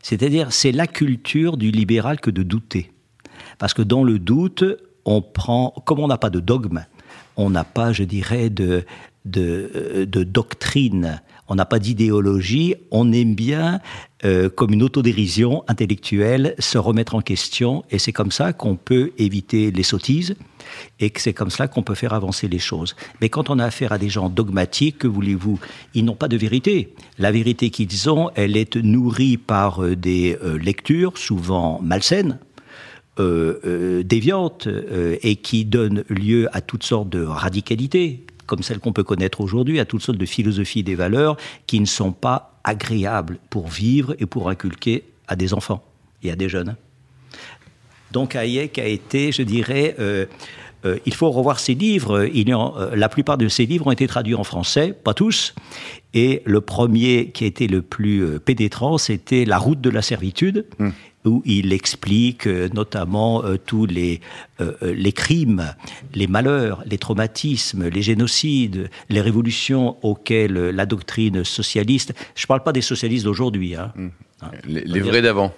C'est-à-dire, 0.02 0.52
c'est 0.52 0.72
la 0.72 0.88
culture 0.88 1.58
du 1.58 1.72
libéral 1.72 2.20
que 2.20 2.30
de 2.30 2.44
douter. 2.44 2.92
Parce 3.58 3.74
que 3.74 3.82
dans 3.82 4.04
le 4.04 4.20
doute, 4.20 4.64
on 5.06 5.22
prend, 5.22 5.74
comme 5.86 6.00
on 6.00 6.08
n'a 6.08 6.18
pas 6.18 6.30
de 6.30 6.40
dogme, 6.40 6.86
on 7.38 7.50
n'a 7.50 7.64
pas, 7.64 7.92
je 7.94 8.04
dirais, 8.04 8.50
de, 8.50 8.86
de, 9.26 10.06
de 10.10 10.24
doctrine, 10.24 11.22
on 11.54 11.56
n'a 11.56 11.66
pas 11.66 11.78
d'idéologie, 11.78 12.74
on 12.90 13.12
aime 13.12 13.36
bien, 13.36 13.80
euh, 14.26 14.50
comme 14.50 14.74
une 14.74 14.82
autodérision 14.82 15.64
intellectuelle, 15.68 16.56
se 16.58 16.80
remettre 16.80 17.14
en 17.14 17.22
question, 17.22 17.84
et 17.92 18.00
c'est 18.00 18.12
comme 18.12 18.32
ça 18.32 18.54
qu'on 18.54 18.76
peut 18.76 19.12
éviter 19.20 19.70
les 19.70 19.84
sottises, 19.84 20.34
et 21.00 21.12
que 21.12 21.22
c'est 21.22 21.34
comme 21.34 21.52
cela 21.52 21.68
qu'on 21.68 21.84
peut 21.84 21.94
faire 21.94 22.14
avancer 22.14 22.48
les 22.48 22.58
choses. 22.58 22.96
Mais 23.22 23.30
quand 23.30 23.52
on 23.52 23.60
a 23.60 23.66
affaire 23.66 23.92
à 23.92 24.00
des 24.00 24.10
gens 24.10 24.30
dogmatiques, 24.30 24.98
que 24.98 25.08
voulez-vous 25.08 25.60
Ils 25.94 26.04
n'ont 26.04 26.16
pas 26.16 26.28
de 26.28 26.38
vérité. 26.38 26.96
La 27.20 27.32
vérité 27.32 27.70
qu'ils 27.70 28.10
ont, 28.10 28.32
elle 28.34 28.58
est 28.58 28.76
nourrie 28.76 29.38
par 29.38 29.84
euh, 29.84 29.96
des 29.96 30.36
euh, 30.44 30.58
lectures, 30.58 31.20
souvent 31.20 31.80
malsaines, 31.84 32.40
déviantes, 33.16 34.68
et 35.22 35.36
qui 35.36 35.66
donnent 35.66 36.04
lieu 36.10 36.48
à 36.52 36.62
toutes 36.62 36.82
sortes 36.82 37.10
de 37.10 37.24
radicalités 37.24 38.26
comme 38.46 38.64
celle 38.64 38.80
qu'on 38.80 38.94
peut 38.94 39.04
connaître 39.04 39.42
aujourd'hui, 39.42 39.80
à 39.80 39.86
toutes 39.86 40.02
sortes 40.02 40.18
de 40.18 40.26
philosophies 40.26 40.84
des 40.84 40.96
valeurs 40.96 41.38
qui 41.68 41.80
ne 41.80 41.86
sont 41.86 42.12
pas 42.12 42.60
agréables 42.64 43.40
pour 43.50 43.68
vivre 43.68 44.16
et 44.20 44.26
pour 44.26 44.50
inculquer 44.50 45.04
à 45.28 45.36
des 45.36 45.54
enfants 45.54 45.84
et 46.22 46.32
à 46.32 46.36
des 46.36 46.50
jeunes. 46.50 46.76
Donc 48.12 48.36
Hayek 48.36 48.78
a 48.78 48.86
été, 48.86 49.32
je 49.32 49.42
dirais, 49.42 49.96
euh, 50.00 50.28
euh, 50.86 50.98
il 51.06 51.14
faut 51.14 51.30
revoir 51.32 51.60
ses 51.60 51.74
livres. 51.74 52.30
Il 52.34 52.54
euh, 52.54 52.96
la 52.96 53.10
plupart 53.10 53.38
de 53.38 53.48
ses 53.48 53.66
livres 53.66 53.88
ont 53.88 53.92
été 53.92 54.08
traduits 54.08 54.36
en 54.36 54.44
français, 54.44 54.94
pas 54.94 55.14
tous. 55.14 55.56
Et 56.14 56.42
le 56.46 56.62
premier 56.62 57.32
qui 57.32 57.44
a 57.44 57.48
été 57.48 57.68
le 57.68 57.82
plus 57.82 58.40
pénétrant, 58.40 58.98
c'était 58.98 59.46
La 59.46 59.58
route 59.58 59.82
de 59.82 59.90
la 59.90 60.02
servitude. 60.02 60.66
Hum 60.80 60.94
où 61.26 61.42
il 61.46 61.74
explique 61.74 62.48
euh, 62.48 62.70
notamment 62.74 63.44
euh, 63.44 63.58
tous 63.58 63.86
les, 63.86 64.22
euh, 64.62 64.74
les 64.82 65.12
crimes, 65.12 65.74
les 66.14 66.28
malheurs, 66.28 66.84
les 66.86 66.98
traumatismes, 66.98 67.88
les 67.88 68.02
génocides, 68.02 68.90
les 69.10 69.22
révolutions 69.22 69.98
auxquelles 70.02 70.54
la 70.54 70.86
doctrine 70.86 71.44
socialiste, 71.44 72.14
je 72.36 72.44
ne 72.44 72.48
parle 72.48 72.64
pas 72.64 72.74
des 72.74 72.82
socialistes 72.82 73.26
d'aujourd'hui, 73.26 73.76
hein, 73.76 73.94
mmh. 73.96 74.10
les 74.68 75.00
vrais 75.00 75.22
d'avant. 75.22 75.54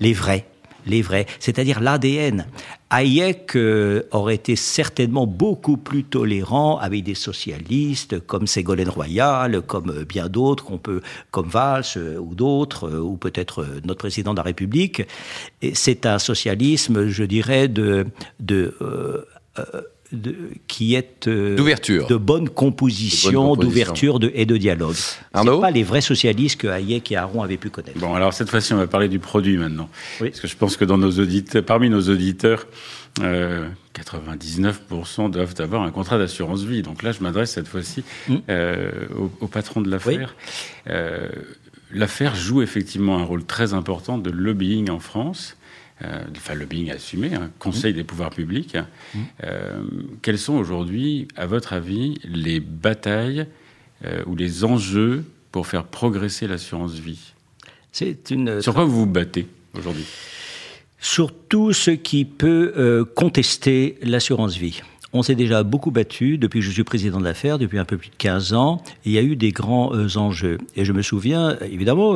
Les 0.00 0.12
vrais, 0.12 0.46
les 0.88 1.02
vrais, 1.02 1.26
c'est-à-dire 1.38 1.80
l'ADN. 1.80 2.46
Hayek 2.90 3.54
euh, 3.54 4.02
aurait 4.12 4.36
été 4.36 4.56
certainement 4.56 5.26
beaucoup 5.26 5.76
plus 5.76 6.04
tolérant 6.04 6.78
avec 6.78 7.04
des 7.04 7.14
socialistes 7.14 8.18
comme 8.20 8.46
Ségolène 8.46 8.88
Royal, 8.88 9.60
comme 9.62 9.90
euh, 9.90 10.04
bien 10.04 10.28
d'autres, 10.28 10.64
qu'on 10.64 10.78
peut, 10.78 11.02
comme 11.30 11.48
Valls 11.48 11.84
euh, 11.96 12.18
ou 12.18 12.34
d'autres, 12.34 12.90
ou 12.98 13.16
peut-être 13.16 13.66
notre 13.84 13.98
président 13.98 14.32
de 14.32 14.38
la 14.38 14.42
République. 14.42 15.02
C'est 15.74 16.06
un 16.06 16.18
socialisme, 16.18 17.08
je 17.08 17.24
dirais, 17.24 17.68
de, 17.68 18.06
de 18.40 18.74
de, 20.12 20.34
qui 20.68 20.94
est 20.94 21.28
euh, 21.28 21.56
d'ouverture, 21.56 22.06
de 22.06 22.16
bonne 22.16 22.48
composition, 22.48 23.56
d'ouverture 23.56 24.18
et 24.32 24.46
de 24.46 24.56
dialogue. 24.56 24.96
Arnaud 25.32 25.60
pas 25.60 25.70
les 25.70 25.82
vrais 25.82 26.00
socialistes 26.00 26.60
que 26.60 26.66
Hayek 26.66 27.12
et 27.12 27.16
Aron 27.16 27.42
avaient 27.42 27.58
pu 27.58 27.68
connaître. 27.68 27.98
Bon, 27.98 28.14
alors 28.14 28.32
cette 28.32 28.48
fois-ci, 28.48 28.72
on 28.72 28.78
va 28.78 28.86
parler 28.86 29.08
du 29.08 29.18
produit 29.18 29.58
maintenant. 29.58 29.88
Parce 30.18 30.40
que 30.40 30.48
je 30.48 30.56
pense 30.56 30.76
que 30.76 30.84
dans 30.84 30.98
nos 30.98 31.10
auditeurs, 31.10 31.62
parmi 31.62 31.90
nos 31.90 32.08
auditeurs, 32.08 32.66
99% 33.18 33.22
euh, 33.22 35.28
doivent 35.28 35.54
avoir 35.58 35.82
un 35.82 35.90
contrat 35.90 36.18
d'assurance 36.18 36.62
vie. 36.62 36.82
Donc 36.82 37.02
là, 37.02 37.12
je 37.12 37.22
m'adresse 37.22 37.52
cette 37.52 37.68
fois-ci 37.68 38.02
hmm. 38.28 38.36
euh, 38.48 38.90
au, 39.40 39.46
patron 39.46 39.82
de 39.82 39.90
l'affaire. 39.90 40.34
l'affaire 41.92 42.34
joue 42.34 42.62
effectivement 42.62 43.18
un 43.18 43.24
rôle 43.24 43.44
très 43.44 43.74
important 43.74 44.16
de 44.16 44.30
lobbying 44.30 44.90
en 44.90 45.00
France 45.00 45.56
euh, 46.04 46.22
enfin 46.36 46.54
lobbying 46.54 46.92
assumé, 46.92 47.34
hein, 47.34 47.50
conseil 47.58 47.92
des 47.92 48.04
pouvoirs 48.04 48.30
publics. 48.30 48.76
Mmh. 48.76 49.18
Euh, 49.42 49.82
quelles 50.22 50.38
sont 50.38 50.54
aujourd'hui, 50.54 51.26
à 51.34 51.46
votre 51.46 51.72
avis, 51.72 52.20
les 52.22 52.60
batailles 52.60 53.46
euh, 54.04 54.22
ou 54.26 54.36
les 54.36 54.64
enjeux 54.64 55.24
pour 55.50 55.66
faire 55.66 55.84
progresser 55.84 56.46
l'assurance 56.46 56.94
vie? 56.94 57.32
C'est 57.90 58.30
une... 58.30 58.62
Sur 58.62 58.74
quoi 58.74 58.84
vous 58.84 59.00
vous 59.00 59.06
battez 59.06 59.48
aujourd'hui? 59.76 60.04
Sur 61.00 61.34
tout 61.34 61.72
ce 61.72 61.90
qui 61.90 62.24
peut 62.24 63.06
contester 63.14 63.98
l'assurance 64.02 64.56
vie. 64.56 64.82
On 65.12 65.22
s'est 65.22 65.36
déjà 65.36 65.62
beaucoup 65.62 65.90
battu 65.90 66.38
depuis 66.38 66.60
que 66.60 66.66
je 66.66 66.70
suis 66.70 66.84
président 66.84 67.18
de 67.18 67.24
l'affaire, 67.24 67.58
depuis 67.58 67.78
un 67.78 67.84
peu 67.84 67.96
plus 67.96 68.10
de 68.10 68.16
15 68.16 68.52
ans. 68.52 68.82
il 69.04 69.12
y 69.12 69.18
a 69.18 69.22
eu 69.22 69.36
des 69.36 69.52
grands 69.52 69.92
enjeux. 70.16 70.58
Et 70.76 70.84
je 70.84 70.92
me 70.92 71.02
souviens, 71.02 71.56
évidemment, 71.60 72.14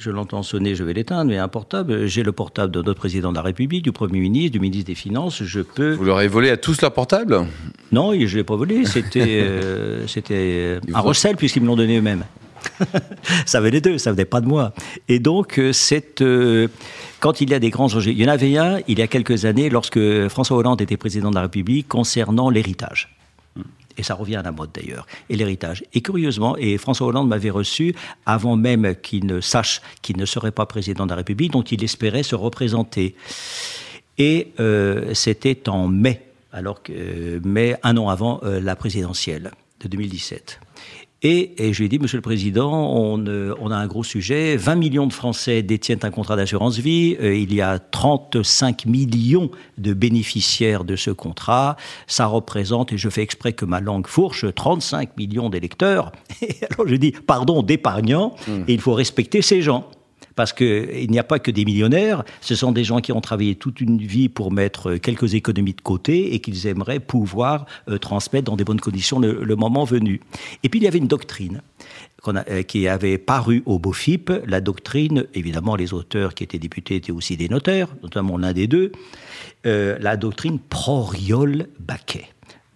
je 0.00 0.10
l'entends 0.10 0.42
sonner, 0.42 0.74
je 0.74 0.82
vais 0.82 0.94
l'éteindre, 0.94 1.30
mais 1.30 1.36
un 1.36 1.48
portable, 1.48 2.06
j'ai 2.06 2.22
le 2.22 2.32
portable 2.32 2.72
de 2.72 2.80
notre 2.80 2.98
président 2.98 3.30
de 3.30 3.36
la 3.36 3.42
République, 3.42 3.84
du 3.84 3.92
Premier 3.92 4.20
ministre, 4.20 4.52
du 4.52 4.60
ministre 4.60 4.86
des 4.86 4.94
Finances, 4.94 5.42
je 5.42 5.60
peux... 5.60 5.92
Vous 5.92 6.04
leur 6.04 6.18
avez 6.18 6.28
volé 6.28 6.48
à 6.48 6.56
tous 6.56 6.80
leur 6.80 6.92
portable 6.92 7.46
Non, 7.92 8.12
je 8.14 8.18
ne 8.18 8.26
l'ai 8.26 8.44
pas 8.44 8.56
volé, 8.56 8.86
c'était 8.86 9.42
euh, 9.42 10.06
c'était 10.06 10.80
un 10.94 11.00
recel 11.00 11.36
puisqu'ils 11.36 11.62
me 11.62 11.66
l'ont 11.66 11.76
donné 11.76 11.98
eux-mêmes. 11.98 12.24
ça 13.46 13.60
venait 13.60 13.82
d'eux, 13.82 13.98
ça 13.98 14.12
venait 14.12 14.24
pas 14.24 14.40
de 14.40 14.46
moi. 14.46 14.72
Et 15.08 15.18
donc, 15.18 15.58
euh. 15.58 15.72
Euh, 16.20 16.68
quand 17.20 17.40
il 17.42 17.50
y 17.50 17.54
a 17.54 17.58
des 17.58 17.70
grands 17.70 17.94
enjeux, 17.94 18.12
il 18.12 18.18
y 18.18 18.24
en 18.24 18.28
avait 18.28 18.56
un 18.56 18.78
il 18.88 18.98
y 18.98 19.02
a 19.02 19.06
quelques 19.06 19.44
années 19.44 19.68
lorsque 19.68 20.28
François 20.28 20.56
Hollande 20.56 20.80
était 20.80 20.96
président 20.96 21.30
de 21.30 21.34
la 21.34 21.42
République 21.42 21.88
concernant 21.88 22.48
l'héritage 22.48 23.19
et 24.00 24.02
ça 24.02 24.14
revient 24.14 24.36
à 24.36 24.42
la 24.42 24.50
mode 24.50 24.70
d'ailleurs, 24.72 25.06
et 25.28 25.36
l'héritage. 25.36 25.84
Et 25.92 26.00
curieusement, 26.00 26.56
et 26.56 26.78
François 26.78 27.06
Hollande 27.06 27.28
m'avait 27.28 27.50
reçu 27.50 27.94
avant 28.24 28.56
même 28.56 28.94
qu'il 28.96 29.26
ne 29.26 29.40
sache 29.42 29.82
qu'il 30.00 30.16
ne 30.16 30.24
serait 30.24 30.52
pas 30.52 30.64
président 30.64 31.04
de 31.04 31.10
la 31.10 31.16
République, 31.16 31.52
dont 31.52 31.62
il 31.62 31.84
espérait 31.84 32.22
se 32.22 32.34
représenter. 32.34 33.14
Et 34.16 34.52
euh, 34.58 35.12
c'était 35.12 35.68
en 35.68 35.86
mai, 35.86 36.22
alors 36.50 36.82
que, 36.82 36.92
euh, 36.94 37.74
un 37.82 37.96
an 37.98 38.08
avant 38.08 38.40
euh, 38.42 38.58
la 38.58 38.74
présidentielle 38.74 39.50
de 39.80 39.88
2017. 39.88 40.60
Et, 41.22 41.72
je 41.72 41.78
lui 41.78 41.84
ai 41.84 41.88
dit, 41.88 41.98
Monsieur 41.98 42.16
le 42.16 42.22
Président, 42.22 42.72
on, 42.72 43.26
euh, 43.26 43.54
on, 43.60 43.70
a 43.70 43.76
un 43.76 43.86
gros 43.86 44.04
sujet. 44.04 44.56
20 44.56 44.74
millions 44.76 45.06
de 45.06 45.12
Français 45.12 45.62
détiennent 45.62 45.98
un 46.02 46.10
contrat 46.10 46.34
d'assurance 46.34 46.78
vie. 46.78 47.14
Euh, 47.20 47.36
il 47.36 47.52
y 47.52 47.60
a 47.60 47.78
35 47.78 48.86
millions 48.86 49.50
de 49.76 49.92
bénéficiaires 49.92 50.84
de 50.84 50.96
ce 50.96 51.10
contrat. 51.10 51.76
Ça 52.06 52.24
représente, 52.24 52.94
et 52.94 52.98
je 52.98 53.10
fais 53.10 53.22
exprès 53.22 53.52
que 53.52 53.66
ma 53.66 53.80
langue 53.80 54.06
fourche, 54.06 54.46
35 54.54 55.18
millions 55.18 55.50
d'électeurs. 55.50 56.12
Et 56.40 56.56
alors 56.70 56.88
je 56.88 56.94
dis, 56.94 57.12
pardon, 57.12 57.62
d'épargnants, 57.62 58.34
mmh. 58.48 58.52
et 58.68 58.72
il 58.72 58.80
faut 58.80 58.94
respecter 58.94 59.42
ces 59.42 59.60
gens 59.60 59.90
parce 60.36 60.52
qu'il 60.52 61.10
n'y 61.10 61.18
a 61.18 61.24
pas 61.24 61.38
que 61.38 61.50
des 61.50 61.64
millionnaires, 61.64 62.24
ce 62.40 62.54
sont 62.54 62.72
des 62.72 62.84
gens 62.84 63.00
qui 63.00 63.12
ont 63.12 63.20
travaillé 63.20 63.54
toute 63.54 63.80
une 63.80 63.98
vie 63.98 64.28
pour 64.28 64.52
mettre 64.52 64.96
quelques 64.96 65.34
économies 65.34 65.74
de 65.74 65.80
côté 65.80 66.34
et 66.34 66.40
qu'ils 66.40 66.66
aimeraient 66.66 67.00
pouvoir 67.00 67.66
euh, 67.88 67.98
transmettre 67.98 68.44
dans 68.50 68.56
des 68.56 68.64
bonnes 68.64 68.80
conditions 68.80 69.18
le, 69.18 69.56
moment 69.56 69.84
venu. 69.84 70.20
Et 70.62 70.68
puis 70.68 70.80
il 70.80 70.84
y 70.84 70.88
avait 70.88 70.98
une 70.98 71.06
doctrine 71.06 71.60
euh, 72.26 72.62
qui 72.62 72.88
avait 72.88 73.18
paru 73.18 73.62
au 73.66 73.78
BOFIP, 73.78 74.32
la 74.46 74.60
doctrine, 74.60 75.26
évidemment 75.34 75.76
les 75.76 75.92
auteurs 75.92 76.34
qui 76.34 76.44
étaient 76.44 76.58
députés 76.58 76.96
étaient 76.96 77.12
aussi 77.12 77.36
des 77.36 77.48
notaires, 77.48 77.88
notamment 78.02 78.38
l'un 78.38 78.52
des 78.52 78.66
deux, 78.66 78.92
euh, 79.66 79.98
la 80.00 80.16
doctrine 80.16 80.58
Proriol-Baquet. 80.58 82.26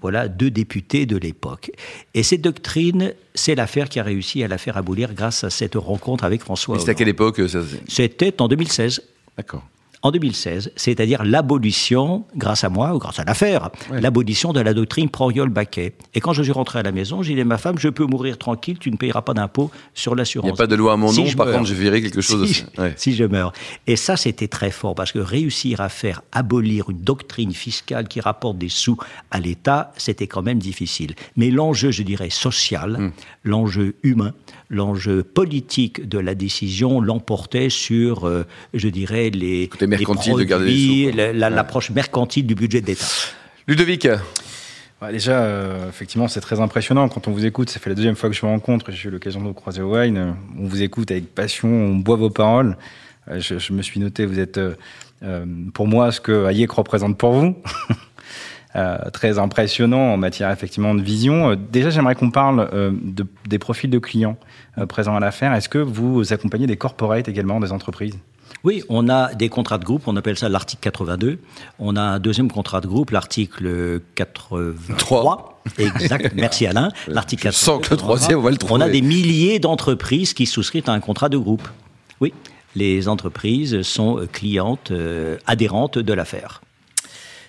Voilà 0.05 0.29
deux 0.29 0.51
députés 0.51 1.07
de 1.07 1.17
l'époque. 1.17 1.71
Et 2.13 2.23
cette 2.23 2.43
doctrine, 2.43 3.15
c'est 3.35 3.55
l'affaire 3.55 3.89
qui 3.89 3.99
a 3.99 4.03
réussi 4.03 4.45
à 4.45 4.49
la 4.49 4.59
faire 4.59 4.77
abolir 4.77 5.15
grâce 5.15 5.45
à 5.45 5.49
cette 5.49 5.77
rencontre 5.77 6.25
avec 6.25 6.43
François. 6.43 6.79
C'était 6.79 6.91
à 6.91 6.95
quelle 6.95 7.09
époque 7.09 7.41
C'était 7.89 8.43
en 8.43 8.49
2016. 8.49 9.03
D'accord 9.39 9.65
en 10.05 10.11
2016, 10.11 10.73
c'est-à-dire 10.77 11.25
l'abolition, 11.25 12.27
grâce 12.37 12.63
à 12.63 12.69
moi 12.69 12.95
ou 12.95 12.99
grâce 12.99 13.19
à 13.19 13.25
l'affaire, 13.25 13.71
l'abolition 13.91 14.53
de 14.53 14.61
la 14.61 14.75
doctrine 14.75 15.09
Proriol-Baquet. 15.09 15.95
Et 16.13 16.21
quand 16.21 16.35
je 16.35 16.43
suis 16.43 16.53
rentré 16.53 16.79
à 16.79 16.83
la 16.83 16.93
maison, 16.93 17.23
j'ai 17.23 17.35
dit 17.35 17.41
à 17.41 17.45
ma 17.47 17.57
femme, 17.57 17.79
je 17.79 17.89
peux 17.89 18.05
mourir 18.05 18.37
tranquille, 18.37 18.79
tu 18.79 18.91
ne 18.91 18.99
payeras 18.99 19.23
pas 19.23 19.33
d'impôt 19.33 19.71
sur 19.95 20.15
l'assurance. 20.15 20.47
Il 20.47 20.53
n'y 20.53 20.59
a 20.59 20.59
pas 20.59 20.67
de 20.67 20.75
loi 20.75 20.93
à 20.93 20.97
mon 20.97 21.11
nom, 21.11 21.25
par 21.33 21.51
contre, 21.51 21.65
je 21.65 21.75
verrai 21.75 22.03
quelque 22.03 22.21
chose. 22.21 22.47
Si, 22.47 22.65
si 22.97 23.15
je 23.15 23.25
meurs. 23.25 23.55
Et 23.87 23.97
ça, 23.97 24.19
c'était 24.19 24.47
très 24.47 24.71
fort, 24.71 24.95
parce 24.95 25.11
que 25.11 25.19
réussir 25.19 25.81
à 25.81 25.89
faire 25.89 26.21
abolir 26.33 26.91
une 26.91 27.01
doctrine 27.01 27.55
fiscale 27.55 28.07
qui 28.07 28.21
rapporte 28.21 28.59
des 28.59 28.69
sous 28.69 28.99
à 29.31 29.41
l'État, 29.41 29.91
c'était 29.97 30.27
quand 30.27 30.43
même 30.43 30.59
difficile. 30.59 31.15
Mais 31.37 31.51
l'enjeu, 31.51 31.91
je 31.91 32.03
dirais, 32.03 32.29
social, 32.29 32.99
hmm. 32.99 33.13
l'enjeu 33.45 33.95
humain, 34.03 34.35
l'enjeu 34.69 35.23
politique 35.23 36.07
de 36.07 36.19
la 36.19 36.35
décision 36.35 37.01
l'emportait 37.01 37.71
sur, 37.71 38.29
euh, 38.29 38.45
je 38.75 38.89
dirais, 38.89 39.31
les, 39.31 39.71
mercantile 39.97 40.35
de 40.37 40.45
garder 40.45 41.13
l'approche 41.33 41.91
mercantile 41.91 42.47
du 42.47 42.55
budget 42.55 42.81
d'État. 42.81 43.07
Ludovic 43.67 44.09
Bah, 45.01 45.11
déjà, 45.11 45.43
euh, 45.43 45.89
effectivement, 45.89 46.29
c'est 46.29 46.41
très 46.41 46.61
impressionnant 46.61 47.09
quand 47.09 47.29
on 47.29 47.33
vous 47.33 47.47
écoute. 47.47 47.71
Ça 47.71 47.81
fait 47.81 47.91
la 47.91 47.97
deuxième 47.97 48.17
fois 48.17 48.29
que 48.29 48.35
je 48.35 48.41
vous 48.41 48.49
rencontre. 48.49 48.91
J'ai 48.91 49.09
eu 49.09 49.13
l'occasion 49.13 49.41
de 49.41 49.47
vous 49.47 49.55
croiser 49.55 49.83
au 49.83 49.97
Wine. 49.97 50.37
On 50.59 50.67
vous 50.67 50.83
écoute 50.83 51.11
avec 51.11 51.35
passion, 51.35 51.69
on 51.69 51.97
boit 51.97 52.17
vos 52.17 52.31
paroles. 52.31 52.77
Euh, 53.29 53.41
je, 53.41 53.59
je, 53.59 53.73
me 53.73 53.83
suis 53.83 54.01
noté, 54.01 54.27
vous 54.27 54.39
êtes 54.39 54.59
euh, 54.59 55.47
pour 55.73 55.87
moi 55.87 56.13
ce 56.13 56.21
que 56.21 56.47
Hayek 56.47 56.71
représente 56.73 57.17
pour 57.17 57.33
vous. 57.33 57.57
très 59.12 59.38
impressionnant 59.38 60.12
en 60.12 60.16
matière 60.16 60.50
effectivement 60.50 60.95
de 60.95 61.02
vision. 61.02 61.54
déjà, 61.54 61.90
j'aimerais 61.90 62.14
qu'on 62.14 62.31
parle 62.31 62.69
de, 63.02 63.26
des 63.49 63.59
profils 63.59 63.90
de 63.90 63.99
clients 63.99 64.37
présents 64.88 65.14
à 65.14 65.21
l'affaire. 65.21 65.52
Est-ce 65.54 65.69
que 65.69 65.78
vous 65.78 66.33
accompagnez 66.33 66.66
des 66.66 66.76
corporates 66.76 67.28
également, 67.28 67.61
des 67.61 67.73
entreprises? 67.73 68.19
Oui, 68.64 68.83
on 68.88 69.11
a 69.11 69.35
des 69.35 69.50
contrats 69.50 69.76
de 69.76 69.85
groupe, 69.85 70.09
on 70.09 70.16
appelle 70.16 70.38
ça 70.38 70.49
l'article 70.49 70.81
82. 70.83 71.38
On 71.78 71.97
a 71.97 72.00
un 72.00 72.19
deuxième 72.19 72.50
contrat 72.50 72.81
de 72.81 72.87
groupe, 72.87 73.11
l'article 73.11 74.00
83. 74.14 75.62
Exact, 75.78 76.33
merci 76.37 76.66
Alain. 76.66 76.88
L'article 77.07 77.43
83. 77.43 77.75
Sans 77.75 77.78
que 77.81 77.90
le 77.90 77.97
troisième, 77.99 78.38
on 78.38 78.43
va 78.43 78.50
le 78.50 78.57
trouver. 78.57 78.75
On 78.75 78.81
a 78.81 78.88
des 78.88 79.02
milliers 79.02 79.59
d'entreprises 79.59 80.33
qui 80.33 80.47
souscrivent 80.47 80.88
à 80.88 80.93
un 80.93 81.00
contrat 81.00 81.28
de 81.28 81.37
groupe. 81.37 81.69
Oui, 82.23 82.33
les 82.75 83.07
entreprises 83.07 83.83
sont 83.83 84.26
clientes, 84.33 84.90
euh, 84.93 85.37
adhérentes 85.47 85.99
de 85.99 86.12
l'affaire. 86.14 86.62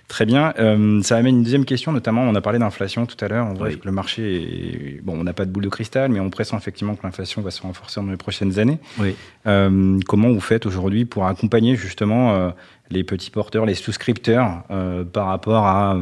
Très 0.08 0.26
bien. 0.26 0.54
Euh, 0.60 1.02
ça 1.02 1.18
amène 1.18 1.38
une 1.38 1.44
deuxième 1.44 1.66
question, 1.66 1.92
notamment, 1.92 2.22
on 2.22 2.36
a 2.36 2.42
parlé 2.42 2.60
d'inflation 2.60 3.06
tout 3.06 3.18
à 3.26 3.28
l'heure. 3.28 3.48
On 3.48 3.56
que 3.56 3.86
le 3.86 3.92
marché, 3.92 5.02
bon, 5.04 5.20
on 5.20 5.24
n'a 5.24 5.34
pas 5.34 5.46
de 5.46 5.52
boule 5.52 5.64
de 5.64 5.70
cristal, 5.70 6.12
mais 6.12 6.20
on 6.20 6.30
pressent 6.30 6.56
effectivement 6.56 6.96
que 6.96 7.04
l'inflation 7.04 7.42
va 7.42 7.50
se 7.50 7.62
renforcer 7.62 8.00
dans 8.02 8.12
les 8.12 8.18
prochaines 8.18 8.60
années. 8.60 8.78
Oui. 9.00 9.16
Euh, 9.48 10.00
comment 10.08 10.30
vous 10.30 10.40
faites 10.40 10.68
aujourd'hui 10.68 11.06
pour 11.06 11.26
accompagner 11.26 11.76
justement 11.76 12.36
euh, 12.36 12.52
les 12.92 13.04
petits 13.04 13.32
porteurs, 13.32 13.66
les 13.66 13.74
souscripteurs 13.74 14.64
par 15.12 15.26
rapport 15.26 15.66
à, 15.66 15.98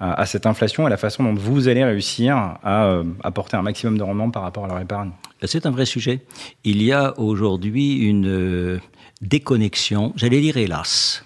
à, 0.00 0.26
cette 0.26 0.44
inflation 0.44 0.86
et 0.86 0.90
la 0.90 0.98
façon 0.98 1.24
dont 1.24 1.32
vous 1.32 1.68
allez 1.68 1.82
réussir 1.82 2.36
à 2.62 3.00
apporter 3.24 3.56
un 3.56 3.62
maximum 3.62 3.96
de 3.96 4.02
rendement 4.02 4.30
par 4.30 4.42
rapport 4.42 4.66
à 4.66 4.68
leur 4.68 4.80
épargne? 4.80 5.12
C'est 5.42 5.64
un 5.64 5.70
vrai 5.70 5.86
sujet. 5.86 6.20
Il 6.64 6.82
y 6.82 6.92
a 6.92 7.18
aujourd'hui 7.18 7.96
une 7.96 8.80
déconnexion, 9.22 10.12
j'allais 10.16 10.42
dire 10.42 10.58
hélas, 10.58 11.24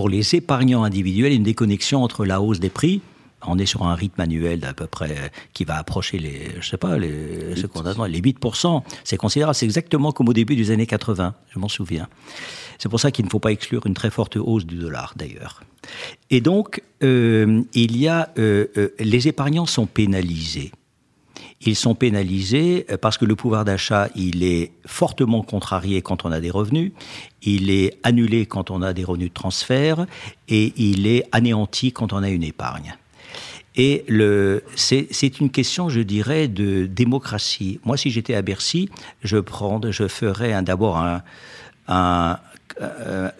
pour 0.00 0.08
les 0.08 0.34
épargnants 0.34 0.82
individuels 0.82 1.34
une 1.34 1.42
déconnexion 1.42 2.02
entre 2.02 2.24
la 2.24 2.40
hausse 2.40 2.58
des 2.58 2.70
prix 2.70 3.02
on 3.46 3.58
est 3.58 3.66
sur 3.66 3.82
un 3.82 3.94
rythme 3.94 4.22
annuel 4.22 4.58
d'à 4.58 4.72
peu 4.72 4.86
près 4.86 5.30
qui 5.52 5.64
va 5.64 5.76
approcher 5.76 6.18
les, 6.18 6.52
je 6.58 6.66
sais 6.70 6.78
pas, 6.78 6.96
les, 6.96 7.54
ce 7.54 7.66
qu'on 7.66 8.04
les 8.04 8.20
8%. 8.22 8.82
C'est 9.04 9.18
considérable. 9.18 9.54
C'est 9.54 9.66
exactement 9.66 10.12
comme 10.12 10.30
au 10.30 10.32
début 10.32 10.56
des 10.56 10.70
années 10.70 10.86
80. 10.86 11.34
Je 11.50 11.58
m'en 11.58 11.68
souviens. 11.68 12.08
C'est 12.78 12.88
pour 12.88 12.98
ça 12.98 13.10
qu'il 13.10 13.26
ne 13.26 13.30
faut 13.30 13.40
pas 13.40 13.52
exclure 13.52 13.86
une 13.86 13.92
très 13.92 14.10
forte 14.10 14.36
hausse 14.36 14.64
du 14.64 14.76
dollar, 14.76 15.12
d'ailleurs. 15.16 15.62
Et 16.30 16.40
donc, 16.40 16.82
euh, 17.02 17.62
il 17.74 17.98
y 17.98 18.08
a, 18.08 18.30
euh, 18.38 18.68
euh, 18.78 18.88
les 18.98 19.28
épargnants 19.28 19.66
sont 19.66 19.86
pénalisés. 19.86 20.72
Ils 21.66 21.76
sont 21.76 21.94
pénalisés 21.94 22.86
euh, 22.90 22.96
parce 22.96 23.18
que 23.18 23.24
le 23.24 23.36
pouvoir 23.36 23.64
d'achat, 23.64 24.08
il 24.16 24.42
est 24.42 24.72
fortement 24.86 25.42
contrarié 25.42 26.00
quand 26.00 26.24
on 26.24 26.32
a 26.32 26.40
des 26.40 26.50
revenus, 26.50 26.92
il 27.42 27.70
est 27.70 27.98
annulé 28.02 28.46
quand 28.46 28.70
on 28.70 28.80
a 28.82 28.92
des 28.92 29.04
revenus 29.04 29.28
de 29.28 29.34
transfert 29.34 30.06
et 30.48 30.72
il 30.76 31.06
est 31.06 31.24
anéanti 31.32 31.92
quand 31.92 32.12
on 32.12 32.22
a 32.22 32.30
une 32.30 32.44
épargne. 32.44 32.96
Et 33.76 34.04
c'est 34.74 35.40
une 35.40 35.50
question, 35.50 35.88
je 35.88 36.00
dirais, 36.00 36.48
de 36.48 36.86
démocratie. 36.86 37.78
Moi, 37.84 37.96
si 37.96 38.10
j'étais 38.10 38.34
à 38.34 38.42
Bercy, 38.42 38.90
je, 39.22 39.38
prends, 39.38 39.80
je 39.90 40.08
ferais 40.08 40.60
d'abord 40.62 40.98
un, 40.98 41.22
un, 41.86 42.38
euh, 42.82 43.30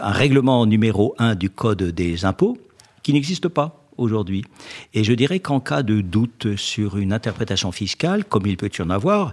un 0.00 0.10
règlement 0.12 0.64
numéro 0.64 1.14
1 1.18 1.34
du 1.34 1.50
Code 1.50 1.82
des 1.82 2.24
impôts 2.24 2.56
qui 3.02 3.12
n'existe 3.12 3.48
pas 3.48 3.83
aujourd'hui. 3.96 4.44
Et 4.92 5.04
je 5.04 5.12
dirais 5.12 5.40
qu'en 5.40 5.60
cas 5.60 5.82
de 5.82 6.00
doute 6.00 6.56
sur 6.56 6.96
une 6.96 7.12
interprétation 7.12 7.72
fiscale, 7.72 8.24
comme 8.24 8.46
il 8.46 8.56
peut 8.56 8.70
y 8.78 8.82
en 8.82 8.90
avoir, 8.90 9.32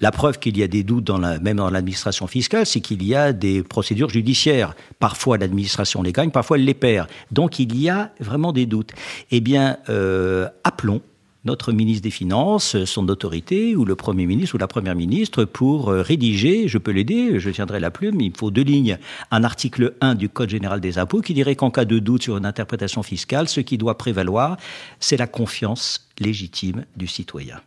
la 0.00 0.10
preuve 0.10 0.38
qu'il 0.38 0.56
y 0.56 0.62
a 0.62 0.68
des 0.68 0.82
doutes 0.82 1.04
dans 1.04 1.18
la, 1.18 1.38
même 1.38 1.58
dans 1.58 1.70
l'administration 1.70 2.26
fiscale, 2.26 2.66
c'est 2.66 2.80
qu'il 2.80 3.02
y 3.02 3.14
a 3.14 3.32
des 3.32 3.62
procédures 3.62 4.08
judiciaires. 4.08 4.74
Parfois 4.98 5.36
l'administration 5.38 6.02
les 6.02 6.12
gagne, 6.12 6.30
parfois 6.30 6.56
elle 6.56 6.64
les 6.64 6.74
perd. 6.74 7.08
Donc 7.30 7.58
il 7.58 7.76
y 7.78 7.88
a 7.88 8.12
vraiment 8.18 8.52
des 8.52 8.66
doutes. 8.66 8.92
Eh 9.30 9.40
bien, 9.40 9.76
euh, 9.88 10.48
appelons 10.64 11.02
notre 11.44 11.72
ministre 11.72 12.02
des 12.02 12.10
Finances, 12.10 12.84
son 12.84 13.08
autorité, 13.08 13.74
ou 13.76 13.84
le 13.84 13.96
Premier 13.96 14.26
ministre 14.26 14.54
ou 14.54 14.58
la 14.58 14.66
Première 14.66 14.94
ministre, 14.94 15.44
pour 15.44 15.88
euh, 15.88 16.02
rédiger, 16.02 16.68
je 16.68 16.78
peux 16.78 16.90
l'aider, 16.90 17.38
je 17.38 17.50
tiendrai 17.50 17.80
la 17.80 17.90
plume, 17.90 18.20
il 18.20 18.36
faut 18.36 18.50
deux 18.50 18.62
lignes, 18.62 18.98
un 19.30 19.44
article 19.44 19.94
1 20.00 20.14
du 20.14 20.28
Code 20.28 20.50
général 20.50 20.80
des 20.80 20.98
impôts 20.98 21.20
qui 21.20 21.34
dirait 21.34 21.56
qu'en 21.56 21.70
cas 21.70 21.84
de 21.84 21.98
doute 21.98 22.22
sur 22.22 22.36
une 22.36 22.46
interprétation 22.46 23.02
fiscale, 23.02 23.48
ce 23.48 23.60
qui 23.60 23.78
doit 23.78 23.96
prévaloir, 23.96 24.56
c'est 24.98 25.16
la 25.16 25.26
confiance 25.26 26.08
légitime 26.18 26.84
du 26.96 27.06
citoyen. 27.06 27.60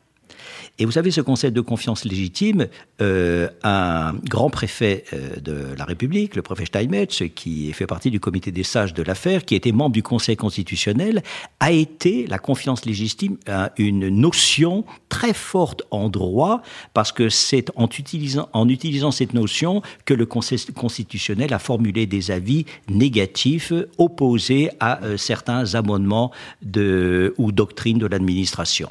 Et 0.80 0.86
vous 0.86 0.92
savez, 0.92 1.12
ce 1.12 1.22
concept 1.22 1.56
de 1.56 1.62
confiance 1.62 2.06
légitime, 2.06 2.68
euh, 3.02 3.50
un 3.64 4.14
grand 4.30 4.50
préfet 4.50 5.06
euh, 5.14 5.40
de 5.40 5.76
la 5.78 5.86
République, 5.86 6.36
le 6.36 6.42
préfet 6.42 6.66
Steinmetz, 6.66 7.24
qui 7.36 7.72
fait 7.74 7.88
partie 7.88 8.12
du 8.12 8.20
comité 8.20 8.52
des 8.52 8.64
sages 8.64 8.94
de 8.94 9.04
l'affaire, 9.04 9.46
qui 9.46 9.56
était 9.56 9.72
membre 9.72 9.94
du 9.94 10.04
Conseil 10.04 10.36
constitutionnel, 10.36 11.24
a 11.60 11.72
été 11.72 12.28
la 12.28 12.40
confiance 12.40 12.86
légitime 12.86 13.38
une 13.78 14.10
notion 14.10 14.86
très 15.10 15.34
forte 15.34 15.84
en 15.92 16.10
droit, 16.10 16.62
parce 16.94 17.12
que 17.12 17.30
c'est 17.30 17.70
en 17.76 17.88
utilisant, 17.88 19.12
cette 19.12 19.34
notion 19.34 19.82
que 20.06 20.14
le 20.14 20.26
Conseil 20.26 20.60
constitutionnel 20.76 21.54
a 21.54 21.60
formulé 21.60 22.06
des 22.06 22.32
avis 22.32 22.66
négatifs 22.90 23.74
opposés 23.98 24.70
à 24.80 25.04
euh, 25.04 25.18
certains 25.18 25.76
amendements 25.76 26.32
de, 26.62 27.34
ou 27.38 27.52
doctrines 27.52 27.98
de 27.98 28.08
l'administration. 28.08 28.90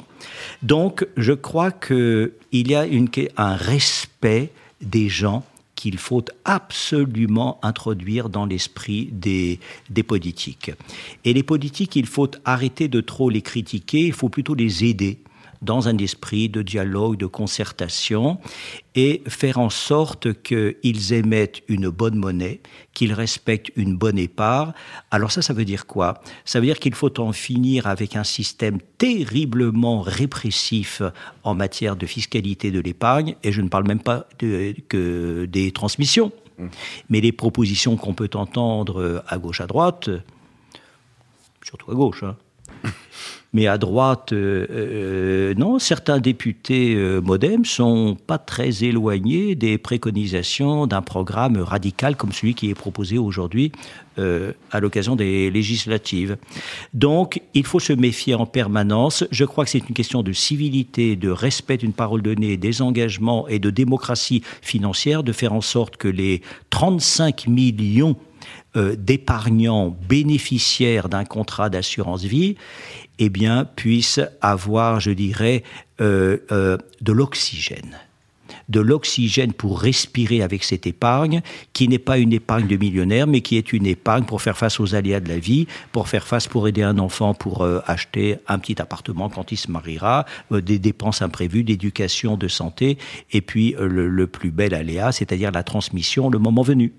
Donc, 0.61 1.07
je 1.17 1.33
crois 1.33 1.71
qu'il 1.71 2.31
y 2.51 2.75
a 2.75 2.85
un 3.37 3.55
respect 3.55 4.51
des 4.81 5.09
gens 5.09 5.43
qu'il 5.75 5.97
faut 5.97 6.23
absolument 6.45 7.59
introduire 7.61 8.29
dans 8.29 8.45
l'esprit 8.45 9.09
des, 9.11 9.59
des 9.89 10.03
politiques. 10.03 10.71
Et 11.25 11.33
les 11.33 11.43
politiques, 11.43 11.95
il 11.95 12.05
faut 12.05 12.29
arrêter 12.45 12.87
de 12.87 13.01
trop 13.01 13.29
les 13.29 13.41
critiquer, 13.41 14.05
il 14.05 14.13
faut 14.13 14.29
plutôt 14.29 14.55
les 14.55 14.85
aider 14.85 15.19
dans 15.63 15.87
un 15.87 15.97
esprit 15.97 16.49
de 16.49 16.61
dialogue, 16.61 17.17
de 17.17 17.25
concertation, 17.25 18.37
et 18.95 19.23
faire 19.27 19.57
en 19.57 19.69
sorte 19.69 20.41
qu'ils 20.43 21.13
émettent 21.13 21.61
une 21.67 21.89
bonne 21.89 22.15
monnaie, 22.15 22.61
qu'ils 22.93 23.13
respectent 23.13 23.71
une 23.75 23.97
bonne 23.97 24.19
épargne. 24.19 24.73
Alors 25.09 25.31
ça, 25.31 25.41
ça 25.41 25.53
veut 25.53 25.65
dire 25.65 25.87
quoi? 25.87 26.21
Ça 26.45 26.59
veut 26.59 26.65
dire 26.65 26.79
qu'il 26.79 26.93
faut 26.93 27.19
en 27.19 27.31
finir 27.31 27.87
avec 27.87 28.15
un 28.15 28.23
système 28.23 28.79
terriblement 28.97 30.01
répressif 30.01 31.01
en 31.43 31.55
matière 31.55 31.95
de 31.95 32.05
fiscalité 32.05 32.69
de 32.71 32.79
l'épargne, 32.79 33.35
et 33.43 33.51
je 33.51 33.61
ne 33.61 33.69
parle 33.69 33.87
même 33.87 34.01
pas 34.01 34.27
de, 34.39 34.75
que 34.89 35.45
des 35.45 35.71
transmissions, 35.71 36.31
mmh. 36.59 36.67
mais 37.09 37.21
les 37.21 37.31
propositions 37.31 37.97
qu'on 37.97 38.13
peut 38.13 38.29
entendre 38.35 39.23
à 39.27 39.37
gauche, 39.37 39.61
à 39.61 39.67
droite, 39.67 40.09
surtout 41.63 41.91
à 41.91 41.95
gauche, 41.95 42.23
hein, 42.23 42.35
mais 43.53 43.67
à 43.67 43.77
droite, 43.77 44.33
euh, 44.33 44.65
euh, 44.71 45.53
non, 45.55 45.77
certains 45.77 46.17
députés 46.17 46.95
euh, 46.95 47.21
modem 47.21 47.65
sont 47.65 48.17
pas 48.25 48.39
très 48.39 48.83
éloignés 48.83 49.53
des 49.53 49.77
préconisations 49.77 50.87
d'un 50.87 51.03
programme 51.03 51.57
radical 51.57 52.15
comme 52.15 52.31
celui 52.31 52.55
qui 52.55 52.71
est 52.71 52.75
proposé 52.75 53.17
aujourd'hui 53.17 53.71
à 54.15 54.79
l'occasion 54.79 55.15
des 55.15 55.49
législatives. 55.49 56.37
Donc, 56.93 57.41
il 57.55 57.65
faut 57.65 57.79
se 57.79 57.93
méfier 57.93 58.35
en 58.35 58.45
permanence. 58.45 59.23
Je 59.31 59.43
crois 59.43 59.63
que 59.63 59.71
c'est 59.71 59.89
une 59.89 59.95
question 59.95 60.21
de 60.21 60.31
civilité, 60.31 61.15
de 61.15 61.31
respect 61.31 61.77
d'une 61.77 61.93
parole 61.93 62.21
donnée, 62.21 62.55
des 62.55 62.83
engagements 62.83 63.47
et 63.47 63.57
de 63.57 63.71
démocratie 63.71 64.43
financière, 64.61 65.23
de 65.23 65.31
faire 65.31 65.53
en 65.53 65.61
sorte 65.61 65.97
que 65.97 66.07
les 66.07 66.43
35 66.69 67.47
millions 67.47 68.15
d'épargnants 68.75 69.95
bénéficiaires 70.09 71.09
d'un 71.09 71.25
contrat 71.25 71.69
d'assurance 71.69 72.23
vie 72.23 72.55
eh 73.19 73.29
bien, 73.29 73.65
puissent 73.65 74.21
avoir, 74.41 74.99
je 74.99 75.11
dirais, 75.11 75.63
euh, 76.01 76.37
euh, 76.51 76.77
de 77.01 77.11
l'oxygène 77.11 77.97
de 78.69 78.79
l'oxygène 78.79 79.51
pour 79.51 79.81
respirer 79.81 80.41
avec 80.41 80.63
cette 80.63 80.87
épargne, 80.87 81.41
qui 81.73 81.89
n'est 81.89 81.99
pas 81.99 82.17
une 82.17 82.31
épargne 82.31 82.65
de 82.65 82.77
millionnaire, 82.77 83.27
mais 83.27 83.41
qui 83.41 83.57
est 83.57 83.73
une 83.73 83.85
épargne 83.85 84.23
pour 84.23 84.41
faire 84.41 84.57
face 84.57 84.79
aux 84.79 84.95
aléas 84.95 85.19
de 85.19 85.27
la 85.27 85.37
vie, 85.37 85.67
pour 85.91 86.07
faire 86.07 86.25
face, 86.25 86.47
pour 86.47 86.67
aider 86.67 86.81
un 86.81 86.97
enfant 86.97 87.33
pour 87.33 87.63
euh, 87.63 87.81
acheter 87.87 88.37
un 88.47 88.59
petit 88.59 88.81
appartement 88.81 89.27
quand 89.27 89.51
il 89.51 89.57
se 89.57 89.69
mariera, 89.69 90.25
des 90.49 90.79
dépenses 90.79 91.21
imprévues, 91.21 91.63
d'éducation, 91.63 92.37
de 92.37 92.47
santé, 92.47 92.97
et 93.33 93.41
puis 93.41 93.75
le, 93.77 94.27
plus 94.27 94.51
bel 94.51 94.73
aléa, 94.73 95.11
c'est-à-dire 95.11 95.51
la 95.51 95.63
transmission 95.63 96.29
le 96.29 96.39
moment 96.39 96.61
venu. 96.61 96.93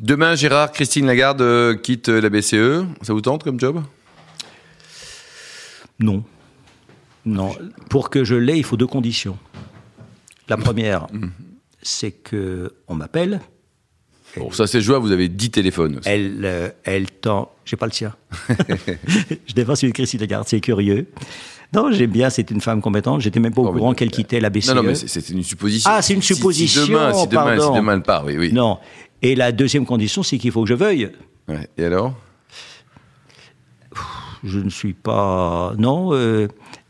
Demain, 0.00 0.34
Gérard, 0.34 0.72
Christine 0.72 1.06
Lagarde 1.06 1.80
quitte 1.82 2.08
la 2.08 2.28
BCE. 2.28 2.84
Ça 3.02 3.12
vous 3.12 3.20
tente 3.20 3.44
comme 3.44 3.60
job? 3.60 3.82
Non. 6.00 6.24
Non. 7.24 7.52
Pour 7.88 8.10
que 8.10 8.24
je 8.24 8.34
l'ai, 8.34 8.56
il 8.56 8.64
faut 8.64 8.76
deux 8.76 8.86
conditions. 8.86 9.36
La 10.48 10.56
première, 10.56 11.06
c'est 11.82 12.10
que 12.10 12.72
on 12.88 12.94
m'appelle 12.94 13.40
Bon, 14.38 14.50
ça 14.50 14.66
c'est 14.66 14.80
joie, 14.80 14.98
vous 14.98 15.12
avez 15.12 15.28
10 15.28 15.50
téléphones. 15.50 15.98
Aussi. 15.98 16.08
Elle, 16.08 16.40
euh, 16.44 16.70
elle 16.84 17.10
tend. 17.10 17.52
J'ai 17.66 17.76
pas 17.76 17.84
le 17.84 17.92
sien. 17.92 18.14
je 19.46 19.52
défense 19.52 19.82
une 19.82 19.92
Christine 19.92 20.20
Lagarde, 20.20 20.48
c'est 20.48 20.60
curieux. 20.60 21.06
Non, 21.74 21.92
j'aime 21.92 22.10
bien, 22.10 22.30
c'est 22.30 22.50
une 22.50 22.62
femme 22.62 22.80
compétente. 22.80 23.20
J'étais 23.20 23.40
même 23.40 23.52
pas 23.52 23.60
au 23.60 23.68
Oh, 23.68 23.72
courant 23.72 23.92
qu'elle 23.92 24.10
quittait 24.10 24.40
la 24.40 24.48
BCE. 24.48 24.68
Non, 24.68 24.76
non, 24.76 24.82
mais 24.84 24.94
c'est- 24.94 25.28
une 25.28 25.42
supposition. 25.42 25.90
Ah, 25.92 26.00
c'est 26.00 26.14
une 26.14 26.22
Si- 26.22 26.28
si 26.28 26.34
supposition, 26.34 26.86
demain, 26.86 27.12
si 27.12 27.26
demain, 27.28 27.60
si 27.60 27.72
demain 27.74 27.94
elle 27.94 28.02
part, 28.02 28.24
oui, 28.24 28.36
oui. 28.38 28.52
Non. 28.54 28.78
Et 29.22 29.34
la 29.34 29.52
deuxième 29.52 29.86
condition, 29.86 30.22
c'est 30.22 30.38
qu'il 30.38 30.50
faut 30.50 30.62
que 30.62 30.68
je 30.68 30.74
veuille. 30.74 31.10
Ouais. 31.48 31.68
Et 31.78 31.84
alors? 31.84 32.14
Je 34.44 34.58
ne 34.58 34.70
suis 34.70 34.94
pas. 34.94 35.72
Non, 35.78 36.12
euh, 36.12 36.48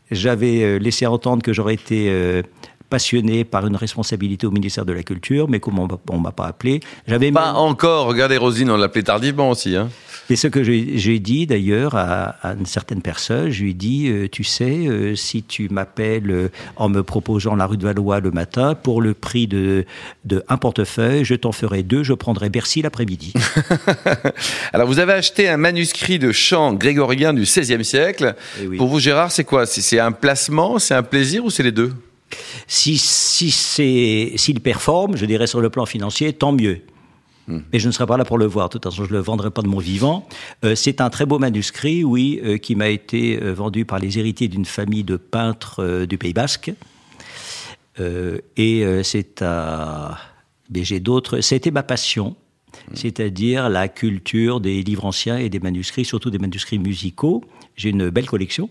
j'avais 0.09 0.63
euh, 0.63 0.77
laissé 0.79 1.05
entendre 1.05 1.43
que 1.43 1.53
j'aurais 1.53 1.75
été 1.75 2.09
euh, 2.09 2.41
passionné 2.89 3.43
par 3.43 3.67
une 3.67 3.75
responsabilité 3.75 4.47
au 4.47 4.51
ministère 4.51 4.85
de 4.85 4.93
la 4.93 5.03
Culture, 5.03 5.47
mais 5.47 5.59
comme 5.59 5.77
on 5.77 5.87
on 6.09 6.17
m'a 6.17 6.31
pas 6.31 6.45
appelé, 6.45 6.79
j'avais 7.07 7.31
Pas 7.31 7.47
même- 7.47 7.55
encore. 7.57 8.07
Regardez, 8.07 8.37
Rosine, 8.37 8.71
on 8.71 8.77
l'appelait 8.77 9.03
tardivement 9.03 9.51
aussi. 9.51 9.75
Hein. 9.75 9.89
Et 10.29 10.35
ce 10.35 10.47
que 10.47 10.63
j'ai 10.63 11.19
dit 11.19 11.47
d'ailleurs 11.47 11.95
à, 11.95 12.35
à 12.41 12.53
une 12.53 12.65
certaine 12.65 13.01
personne, 13.01 13.49
je 13.49 13.63
lui 13.63 13.71
ai 13.71 13.73
dit, 13.73 14.07
euh, 14.07 14.29
tu 14.29 14.43
sais, 14.43 14.87
euh, 14.87 15.15
si 15.15 15.43
tu 15.43 15.67
m'appelles 15.69 16.31
euh, 16.31 16.49
en 16.77 16.89
me 16.89 17.03
proposant 17.03 17.55
la 17.55 17.65
rue 17.65 17.77
de 17.77 17.83
Valois 17.83 18.19
le 18.19 18.31
matin, 18.31 18.73
pour 18.75 19.01
le 19.01 19.13
prix 19.13 19.47
de, 19.47 19.85
de 20.25 20.43
un 20.47 20.57
portefeuille, 20.57 21.25
je 21.25 21.35
t'en 21.35 21.51
ferai 21.51 21.83
deux, 21.83 22.03
je 22.03 22.13
prendrai 22.13 22.49
Bercy 22.49 22.81
l'après-midi. 22.81 23.33
Alors, 24.73 24.87
vous 24.87 24.99
avez 24.99 25.13
acheté 25.13 25.49
un 25.49 25.57
manuscrit 25.57 26.19
de 26.19 26.31
chant 26.31 26.73
grégorien 26.73 27.33
du 27.33 27.41
XVIe 27.41 27.83
siècle. 27.83 28.35
Eh 28.61 28.67
oui. 28.67 28.77
Pour 28.77 28.87
vous, 28.87 28.99
Gérard, 28.99 29.31
c'est 29.31 29.43
quoi? 29.43 29.65
C'est 29.65 29.81
c'est 29.81 29.99
un 29.99 30.11
placement, 30.11 30.79
c'est 30.79 30.95
un 30.95 31.03
plaisir 31.03 31.43
ou 31.45 31.49
c'est 31.49 31.63
les 31.63 31.71
deux? 31.71 31.93
Si 32.67 32.97
si 32.97 33.51
c'est 33.51 34.31
s'il 34.37 34.59
performe, 34.59 35.17
je 35.17 35.25
dirais 35.25 35.45
sur 35.45 35.61
le 35.61 35.69
plan 35.69 35.85
financier, 35.85 36.33
tant 36.33 36.51
mieux. 36.51 36.81
Et 37.73 37.79
je 37.79 37.87
ne 37.87 37.91
serai 37.91 38.05
pas 38.05 38.17
là 38.17 38.25
pour 38.25 38.37
le 38.37 38.45
voir. 38.45 38.69
De 38.69 38.73
toute 38.73 38.83
façon, 38.83 39.03
je 39.03 39.09
ne 39.09 39.17
le 39.17 39.19
vendrai 39.19 39.51
pas 39.51 39.61
de 39.61 39.67
mon 39.67 39.79
vivant. 39.79 40.27
Euh, 40.63 40.75
c'est 40.75 41.01
un 41.01 41.09
très 41.09 41.25
beau 41.25 41.39
manuscrit, 41.39 42.03
oui, 42.03 42.39
euh, 42.43 42.57
qui 42.57 42.75
m'a 42.75 42.89
été 42.89 43.41
euh, 43.41 43.53
vendu 43.53 43.85
par 43.85 43.99
les 43.99 44.17
héritiers 44.17 44.47
d'une 44.47 44.65
famille 44.65 45.03
de 45.03 45.17
peintres 45.17 46.05
du 46.05 46.17
Pays 46.17 46.33
Basque. 46.33 46.73
Et 47.99 49.03
c'est 49.03 49.41
à. 49.41 50.17
Mais 50.73 50.83
j'ai 50.83 50.99
d'autres. 50.99 51.41
C'était 51.41 51.69
ma 51.69 51.83
passion, 51.83 52.35
c'est-à-dire 52.93 53.69
la 53.69 53.87
culture 53.87 54.59
des 54.59 54.81
livres 54.81 55.05
anciens 55.05 55.37
et 55.37 55.49
des 55.49 55.59
manuscrits, 55.59 56.05
surtout 56.05 56.31
des 56.31 56.39
manuscrits 56.39 56.79
musicaux. 56.79 57.43
J'ai 57.75 57.89
une 57.89 58.09
belle 58.09 58.25
collection 58.25 58.69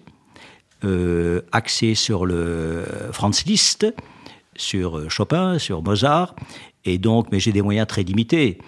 axée 1.53 1.95
sur 1.95 2.27
le 2.27 2.85
Franz 3.13 3.45
Liszt, 3.47 3.87
sur 4.57 5.09
Chopin, 5.09 5.61
sur 5.61 5.83
Mozart. 5.83 6.35
Et 6.85 6.99
donc, 6.99 7.29
mais 7.31 7.38
j'ai 7.38 7.53
des 7.53 7.62
moyens 7.62 7.87
très 7.87 8.03
limités. 8.03 8.59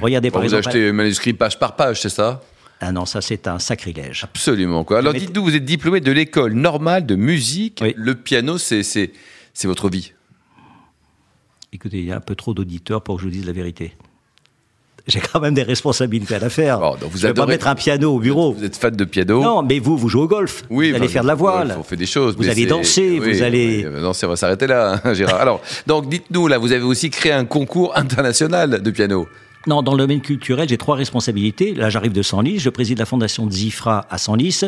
Regardez 0.00 0.30
par 0.30 0.40
Vous 0.42 0.46
exemple. 0.54 0.68
achetez 0.68 0.88
un 0.88 0.92
manuscrit 0.92 1.32
page 1.34 1.58
par 1.58 1.76
page, 1.76 2.00
c'est 2.02 2.08
ça? 2.08 2.42
Ah 2.80 2.92
non, 2.92 3.04
ça 3.06 3.20
c'est 3.20 3.46
un 3.46 3.58
sacrilège. 3.58 4.24
Absolument. 4.24 4.84
Quoi. 4.84 4.98
Alors, 4.98 5.12
dites-nous, 5.12 5.44
vous 5.44 5.54
êtes 5.54 5.64
diplômé 5.64 6.00
de 6.00 6.10
l'école 6.10 6.54
normale 6.54 7.04
de 7.06 7.14
musique. 7.14 7.78
Oui. 7.82 7.92
Le 7.96 8.14
piano, 8.14 8.58
c'est 8.58 8.82
c'est- 8.82 9.12
c'est 9.52 9.68
votre 9.68 9.88
vie? 9.90 10.12
Écoutez, 11.72 11.98
il 11.98 12.06
y 12.06 12.12
a 12.12 12.16
un 12.16 12.20
peu 12.20 12.34
trop 12.34 12.54
d'auditeurs 12.54 13.02
pour 13.02 13.16
que 13.16 13.20
je 13.22 13.26
vous 13.26 13.32
dise 13.32 13.46
la 13.46 13.52
vérité. 13.52 13.92
J'ai 15.06 15.20
quand 15.20 15.40
même 15.40 15.54
des 15.54 15.62
responsabilités 15.62 16.34
à 16.34 16.38
la 16.38 16.50
faire. 16.50 16.78
Bon, 16.78 16.90
donc 16.92 17.10
vous 17.10 17.18
je 17.18 17.26
ne 17.26 17.28
vais 17.32 17.34
pas 17.34 17.46
mettre 17.46 17.68
un 17.68 17.74
piano 17.74 18.14
au 18.14 18.18
bureau. 18.18 18.52
Vous 18.52 18.64
êtes 18.64 18.76
fan 18.76 18.94
de 18.94 19.04
piano 19.04 19.42
Non, 19.42 19.62
mais 19.62 19.78
vous, 19.78 19.96
vous 19.96 20.08
jouez 20.08 20.22
au 20.22 20.28
golf. 20.28 20.62
Oui, 20.70 20.90
vous 20.90 20.96
allez 20.96 21.08
faire 21.08 21.22
de 21.22 21.28
la 21.28 21.34
voile. 21.34 21.76
On 21.78 21.82
fait 21.82 21.96
des 21.96 22.06
choses. 22.06 22.36
Vous 22.36 22.48
allez 22.48 22.66
danser, 22.66 23.18
oui, 23.20 23.32
vous 23.34 23.42
allez. 23.42 23.86
oui, 23.86 24.00
danser, 24.00 24.26
on 24.26 24.30
va 24.30 24.36
s'arrêter 24.36 24.66
là, 24.66 25.00
hein, 25.04 25.14
Gérard. 25.14 25.40
Alors, 25.40 25.60
donc, 25.86 26.08
dites-nous, 26.08 26.48
là, 26.48 26.58
vous 26.58 26.72
avez 26.72 26.84
aussi 26.84 27.10
créé 27.10 27.32
un 27.32 27.44
concours 27.44 27.96
international 27.96 28.82
de 28.82 28.90
piano. 28.90 29.28
Non, 29.66 29.82
dans 29.82 29.92
le 29.92 29.98
domaine 29.98 30.22
culturel, 30.22 30.68
j'ai 30.68 30.78
trois 30.78 30.96
responsabilités. 30.96 31.74
Là, 31.74 31.90
j'arrive 31.90 32.12
de 32.12 32.22
Senlis, 32.22 32.58
je 32.58 32.70
préside 32.70 32.98
la 32.98 33.04
fondation 33.04 33.50
Zifra 33.50 34.06
à 34.08 34.16
Senlis. 34.16 34.62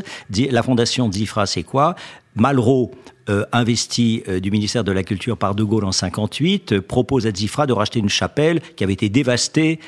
La 0.50 0.62
fondation 0.62 1.10
Zifra, 1.10 1.46
c'est 1.46 1.62
quoi? 1.62 1.94
Malraux, 2.34 2.90
euh, 3.28 3.44
investi 3.52 4.24
euh, 4.26 4.40
du 4.40 4.50
ministère 4.50 4.82
de 4.82 4.90
la 4.90 5.04
Culture 5.04 5.36
par 5.36 5.54
De 5.54 5.62
Gaulle 5.62 5.84
en 5.84 5.92
58, 5.92 6.72
euh, 6.72 6.80
propose 6.80 7.26
à 7.28 7.30
Zifra 7.32 7.68
de 7.68 7.72
racheter 7.72 8.00
une 8.00 8.08
chapelle 8.08 8.60
qui 8.74 8.82
avait 8.82 8.94
été 8.94 9.08
dévastée 9.08 9.78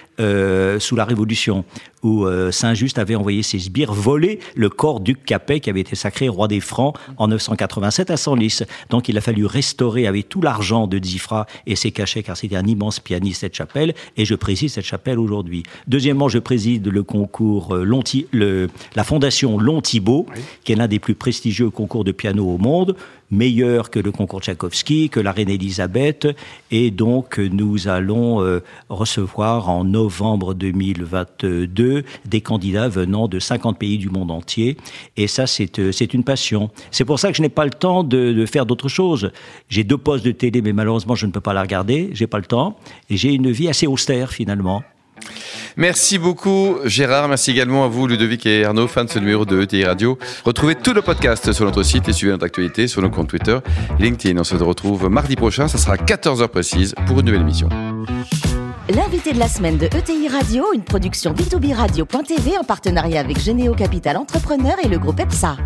sous 0.79 0.95
la 0.95 1.05
Révolution, 1.05 1.65
où 2.05 2.25
Saint-Just 2.53 3.01
avait 3.01 3.17
envoyé 3.17 3.43
ses 3.43 3.59
sbires 3.59 3.93
voler 3.93 4.39
le 4.55 4.69
corps 4.69 5.01
du 5.01 5.17
Capet 5.17 5.59
qui 5.59 5.71
avait 5.71 5.81
été 5.81 5.97
sacré 5.97 6.29
roi 6.29 6.47
des 6.47 6.61
Francs 6.61 6.97
en 7.17 7.27
987 7.27 8.13
à 8.13 8.17
Senlis. 8.17 8.61
Donc 8.91 9.09
il 9.09 9.19
a 9.19 9.21
fallu 9.21 9.45
restaurer 9.45 10.07
avec 10.07 10.29
tout 10.29 10.41
l'argent 10.41 10.87
de 10.87 11.03
Zifra 11.03 11.47
et 11.67 11.75
ses 11.75 11.91
cachets, 11.91 12.23
car 12.23 12.37
c'était 12.37 12.55
un 12.55 12.65
immense 12.65 13.01
pianiste 13.01 13.41
cette 13.41 13.57
chapelle, 13.57 13.93
et 14.17 14.25
je 14.25 14.37
préside 14.37 14.69
cette 14.69 14.85
chapelle 14.85 15.19
aujourd'hui. 15.19 15.65
Deuxièmement, 15.89 16.29
je 16.29 16.39
préside 16.39 16.87
le 16.87 17.03
concours 17.03 17.75
Lonti- 17.75 18.27
le, 18.31 18.69
la 18.95 19.03
fondation 19.03 19.59
Long 19.59 19.81
Thibault, 19.81 20.27
qui 20.63 20.71
est 20.71 20.77
l'un 20.77 20.87
des 20.87 21.01
plus 21.01 21.17
prestigieux 21.17 21.71
concours 21.71 22.05
de 22.05 22.13
piano 22.13 22.34
au 22.43 22.59
monde, 22.59 22.97
meilleur 23.31 23.91
que 23.91 23.99
le 23.99 24.13
concours 24.13 24.41
Tchaïkovski, 24.41 25.11
que 25.11 25.21
la 25.21 25.33
reine 25.33 25.49
Elisabeth, 25.49 26.29
et 26.71 26.91
donc 26.91 27.39
nous 27.39 27.89
allons 27.89 28.43
euh, 28.43 28.61
recevoir 28.89 29.69
en 29.69 29.85
novembre 29.85 30.55
2022 30.55 32.05
des 32.25 32.41
candidats 32.41 32.89
venant 32.89 33.29
de 33.29 33.39
50 33.39 33.79
pays 33.79 33.99
du 33.99 34.11
monde 34.11 34.31
entier, 34.31 34.77
et 35.17 35.27
ça 35.27 35.47
c'est 35.47 35.79
euh, 35.79 35.93
une 36.13 36.25
passion. 36.25 36.71
C'est 36.91 37.05
pour 37.05 37.19
ça 37.19 37.31
que 37.31 37.37
je 37.37 37.43
n'ai 37.43 37.49
pas 37.49 37.65
le 37.65 37.71
temps 37.71 38.05
de, 38.05 38.33
de 38.33 38.47
faire 38.47 38.67
d'autres 38.67 38.89
choses. 38.89 39.31
J'ai 39.69 39.85
deux 39.85 39.99
postes 39.99 40.25
de 40.25 40.33
télé, 40.33 40.63
mais 40.63 40.73
malheureusement 40.73 41.15
je 41.15 41.27
ne 41.27 41.33
peux 41.33 41.41
pas 41.41 41.55
la 41.55 41.63
regarder, 41.63 42.11
j'ai 42.13 42.27
pas 42.27 42.39
le 42.39 42.45
temps, 42.45 42.79
et 43.11 43.17
j'ai 43.17 43.33
une 43.33 43.51
vie 43.51 43.69
assez 43.69 43.87
austère 43.87 44.31
finalement. 44.31 44.83
Merci 45.77 46.19
beaucoup, 46.19 46.77
Gérard. 46.85 47.29
Merci 47.29 47.51
également 47.51 47.85
à 47.85 47.89
vous, 47.89 48.07
Ludovic 48.07 48.47
et 48.47 48.65
Arnaud, 48.65 48.87
fans 48.87 49.05
de 49.05 49.11
ce 49.11 49.19
numéro 49.19 49.45
de 49.45 49.63
ETI 49.63 49.85
Radio. 49.85 50.19
Retrouvez 50.45 50.75
tout 50.75 50.93
le 50.93 51.03
podcast 51.03 51.53
sur 51.53 51.65
notre 51.65 51.83
site 51.83 52.09
et 52.09 52.13
suivez 52.13 52.33
notre 52.33 52.47
actualité 52.47 52.87
sur 52.87 53.03
nos 53.03 53.11
comptes 53.11 53.29
Twitter 53.29 53.59
LinkedIn. 53.99 54.39
On 54.39 54.45
se 54.45 54.55
retrouve 54.57 55.09
mardi 55.09 55.37
prochain. 55.37 55.69
Ça 55.69 55.79
sera 55.79 55.95
à 55.95 55.97
14h 55.97 56.49
précise 56.49 56.95
pour 57.07 57.21
une 57.21 57.27
nouvelle 57.27 57.43
émission. 57.43 57.69
L'invité 58.89 59.33
de 59.33 59.39
la 59.39 59.49
semaine 59.49 59.79
de 59.79 59.87
ETI 59.87 60.29
Radio, 60.29 60.67
une 60.75 60.85
production 60.85 61.33
B2B 61.33 61.75
Radio.tv 61.75 62.59
en 62.59 62.65
partenariat 62.65 63.21
avec 63.21 63.41
Généo 63.41 63.75
Capital 63.75 64.17
Entrepreneur 64.17 64.77
et 64.85 64.89
le 64.89 64.99
groupe 64.99 65.21
EPSA. 65.21 65.57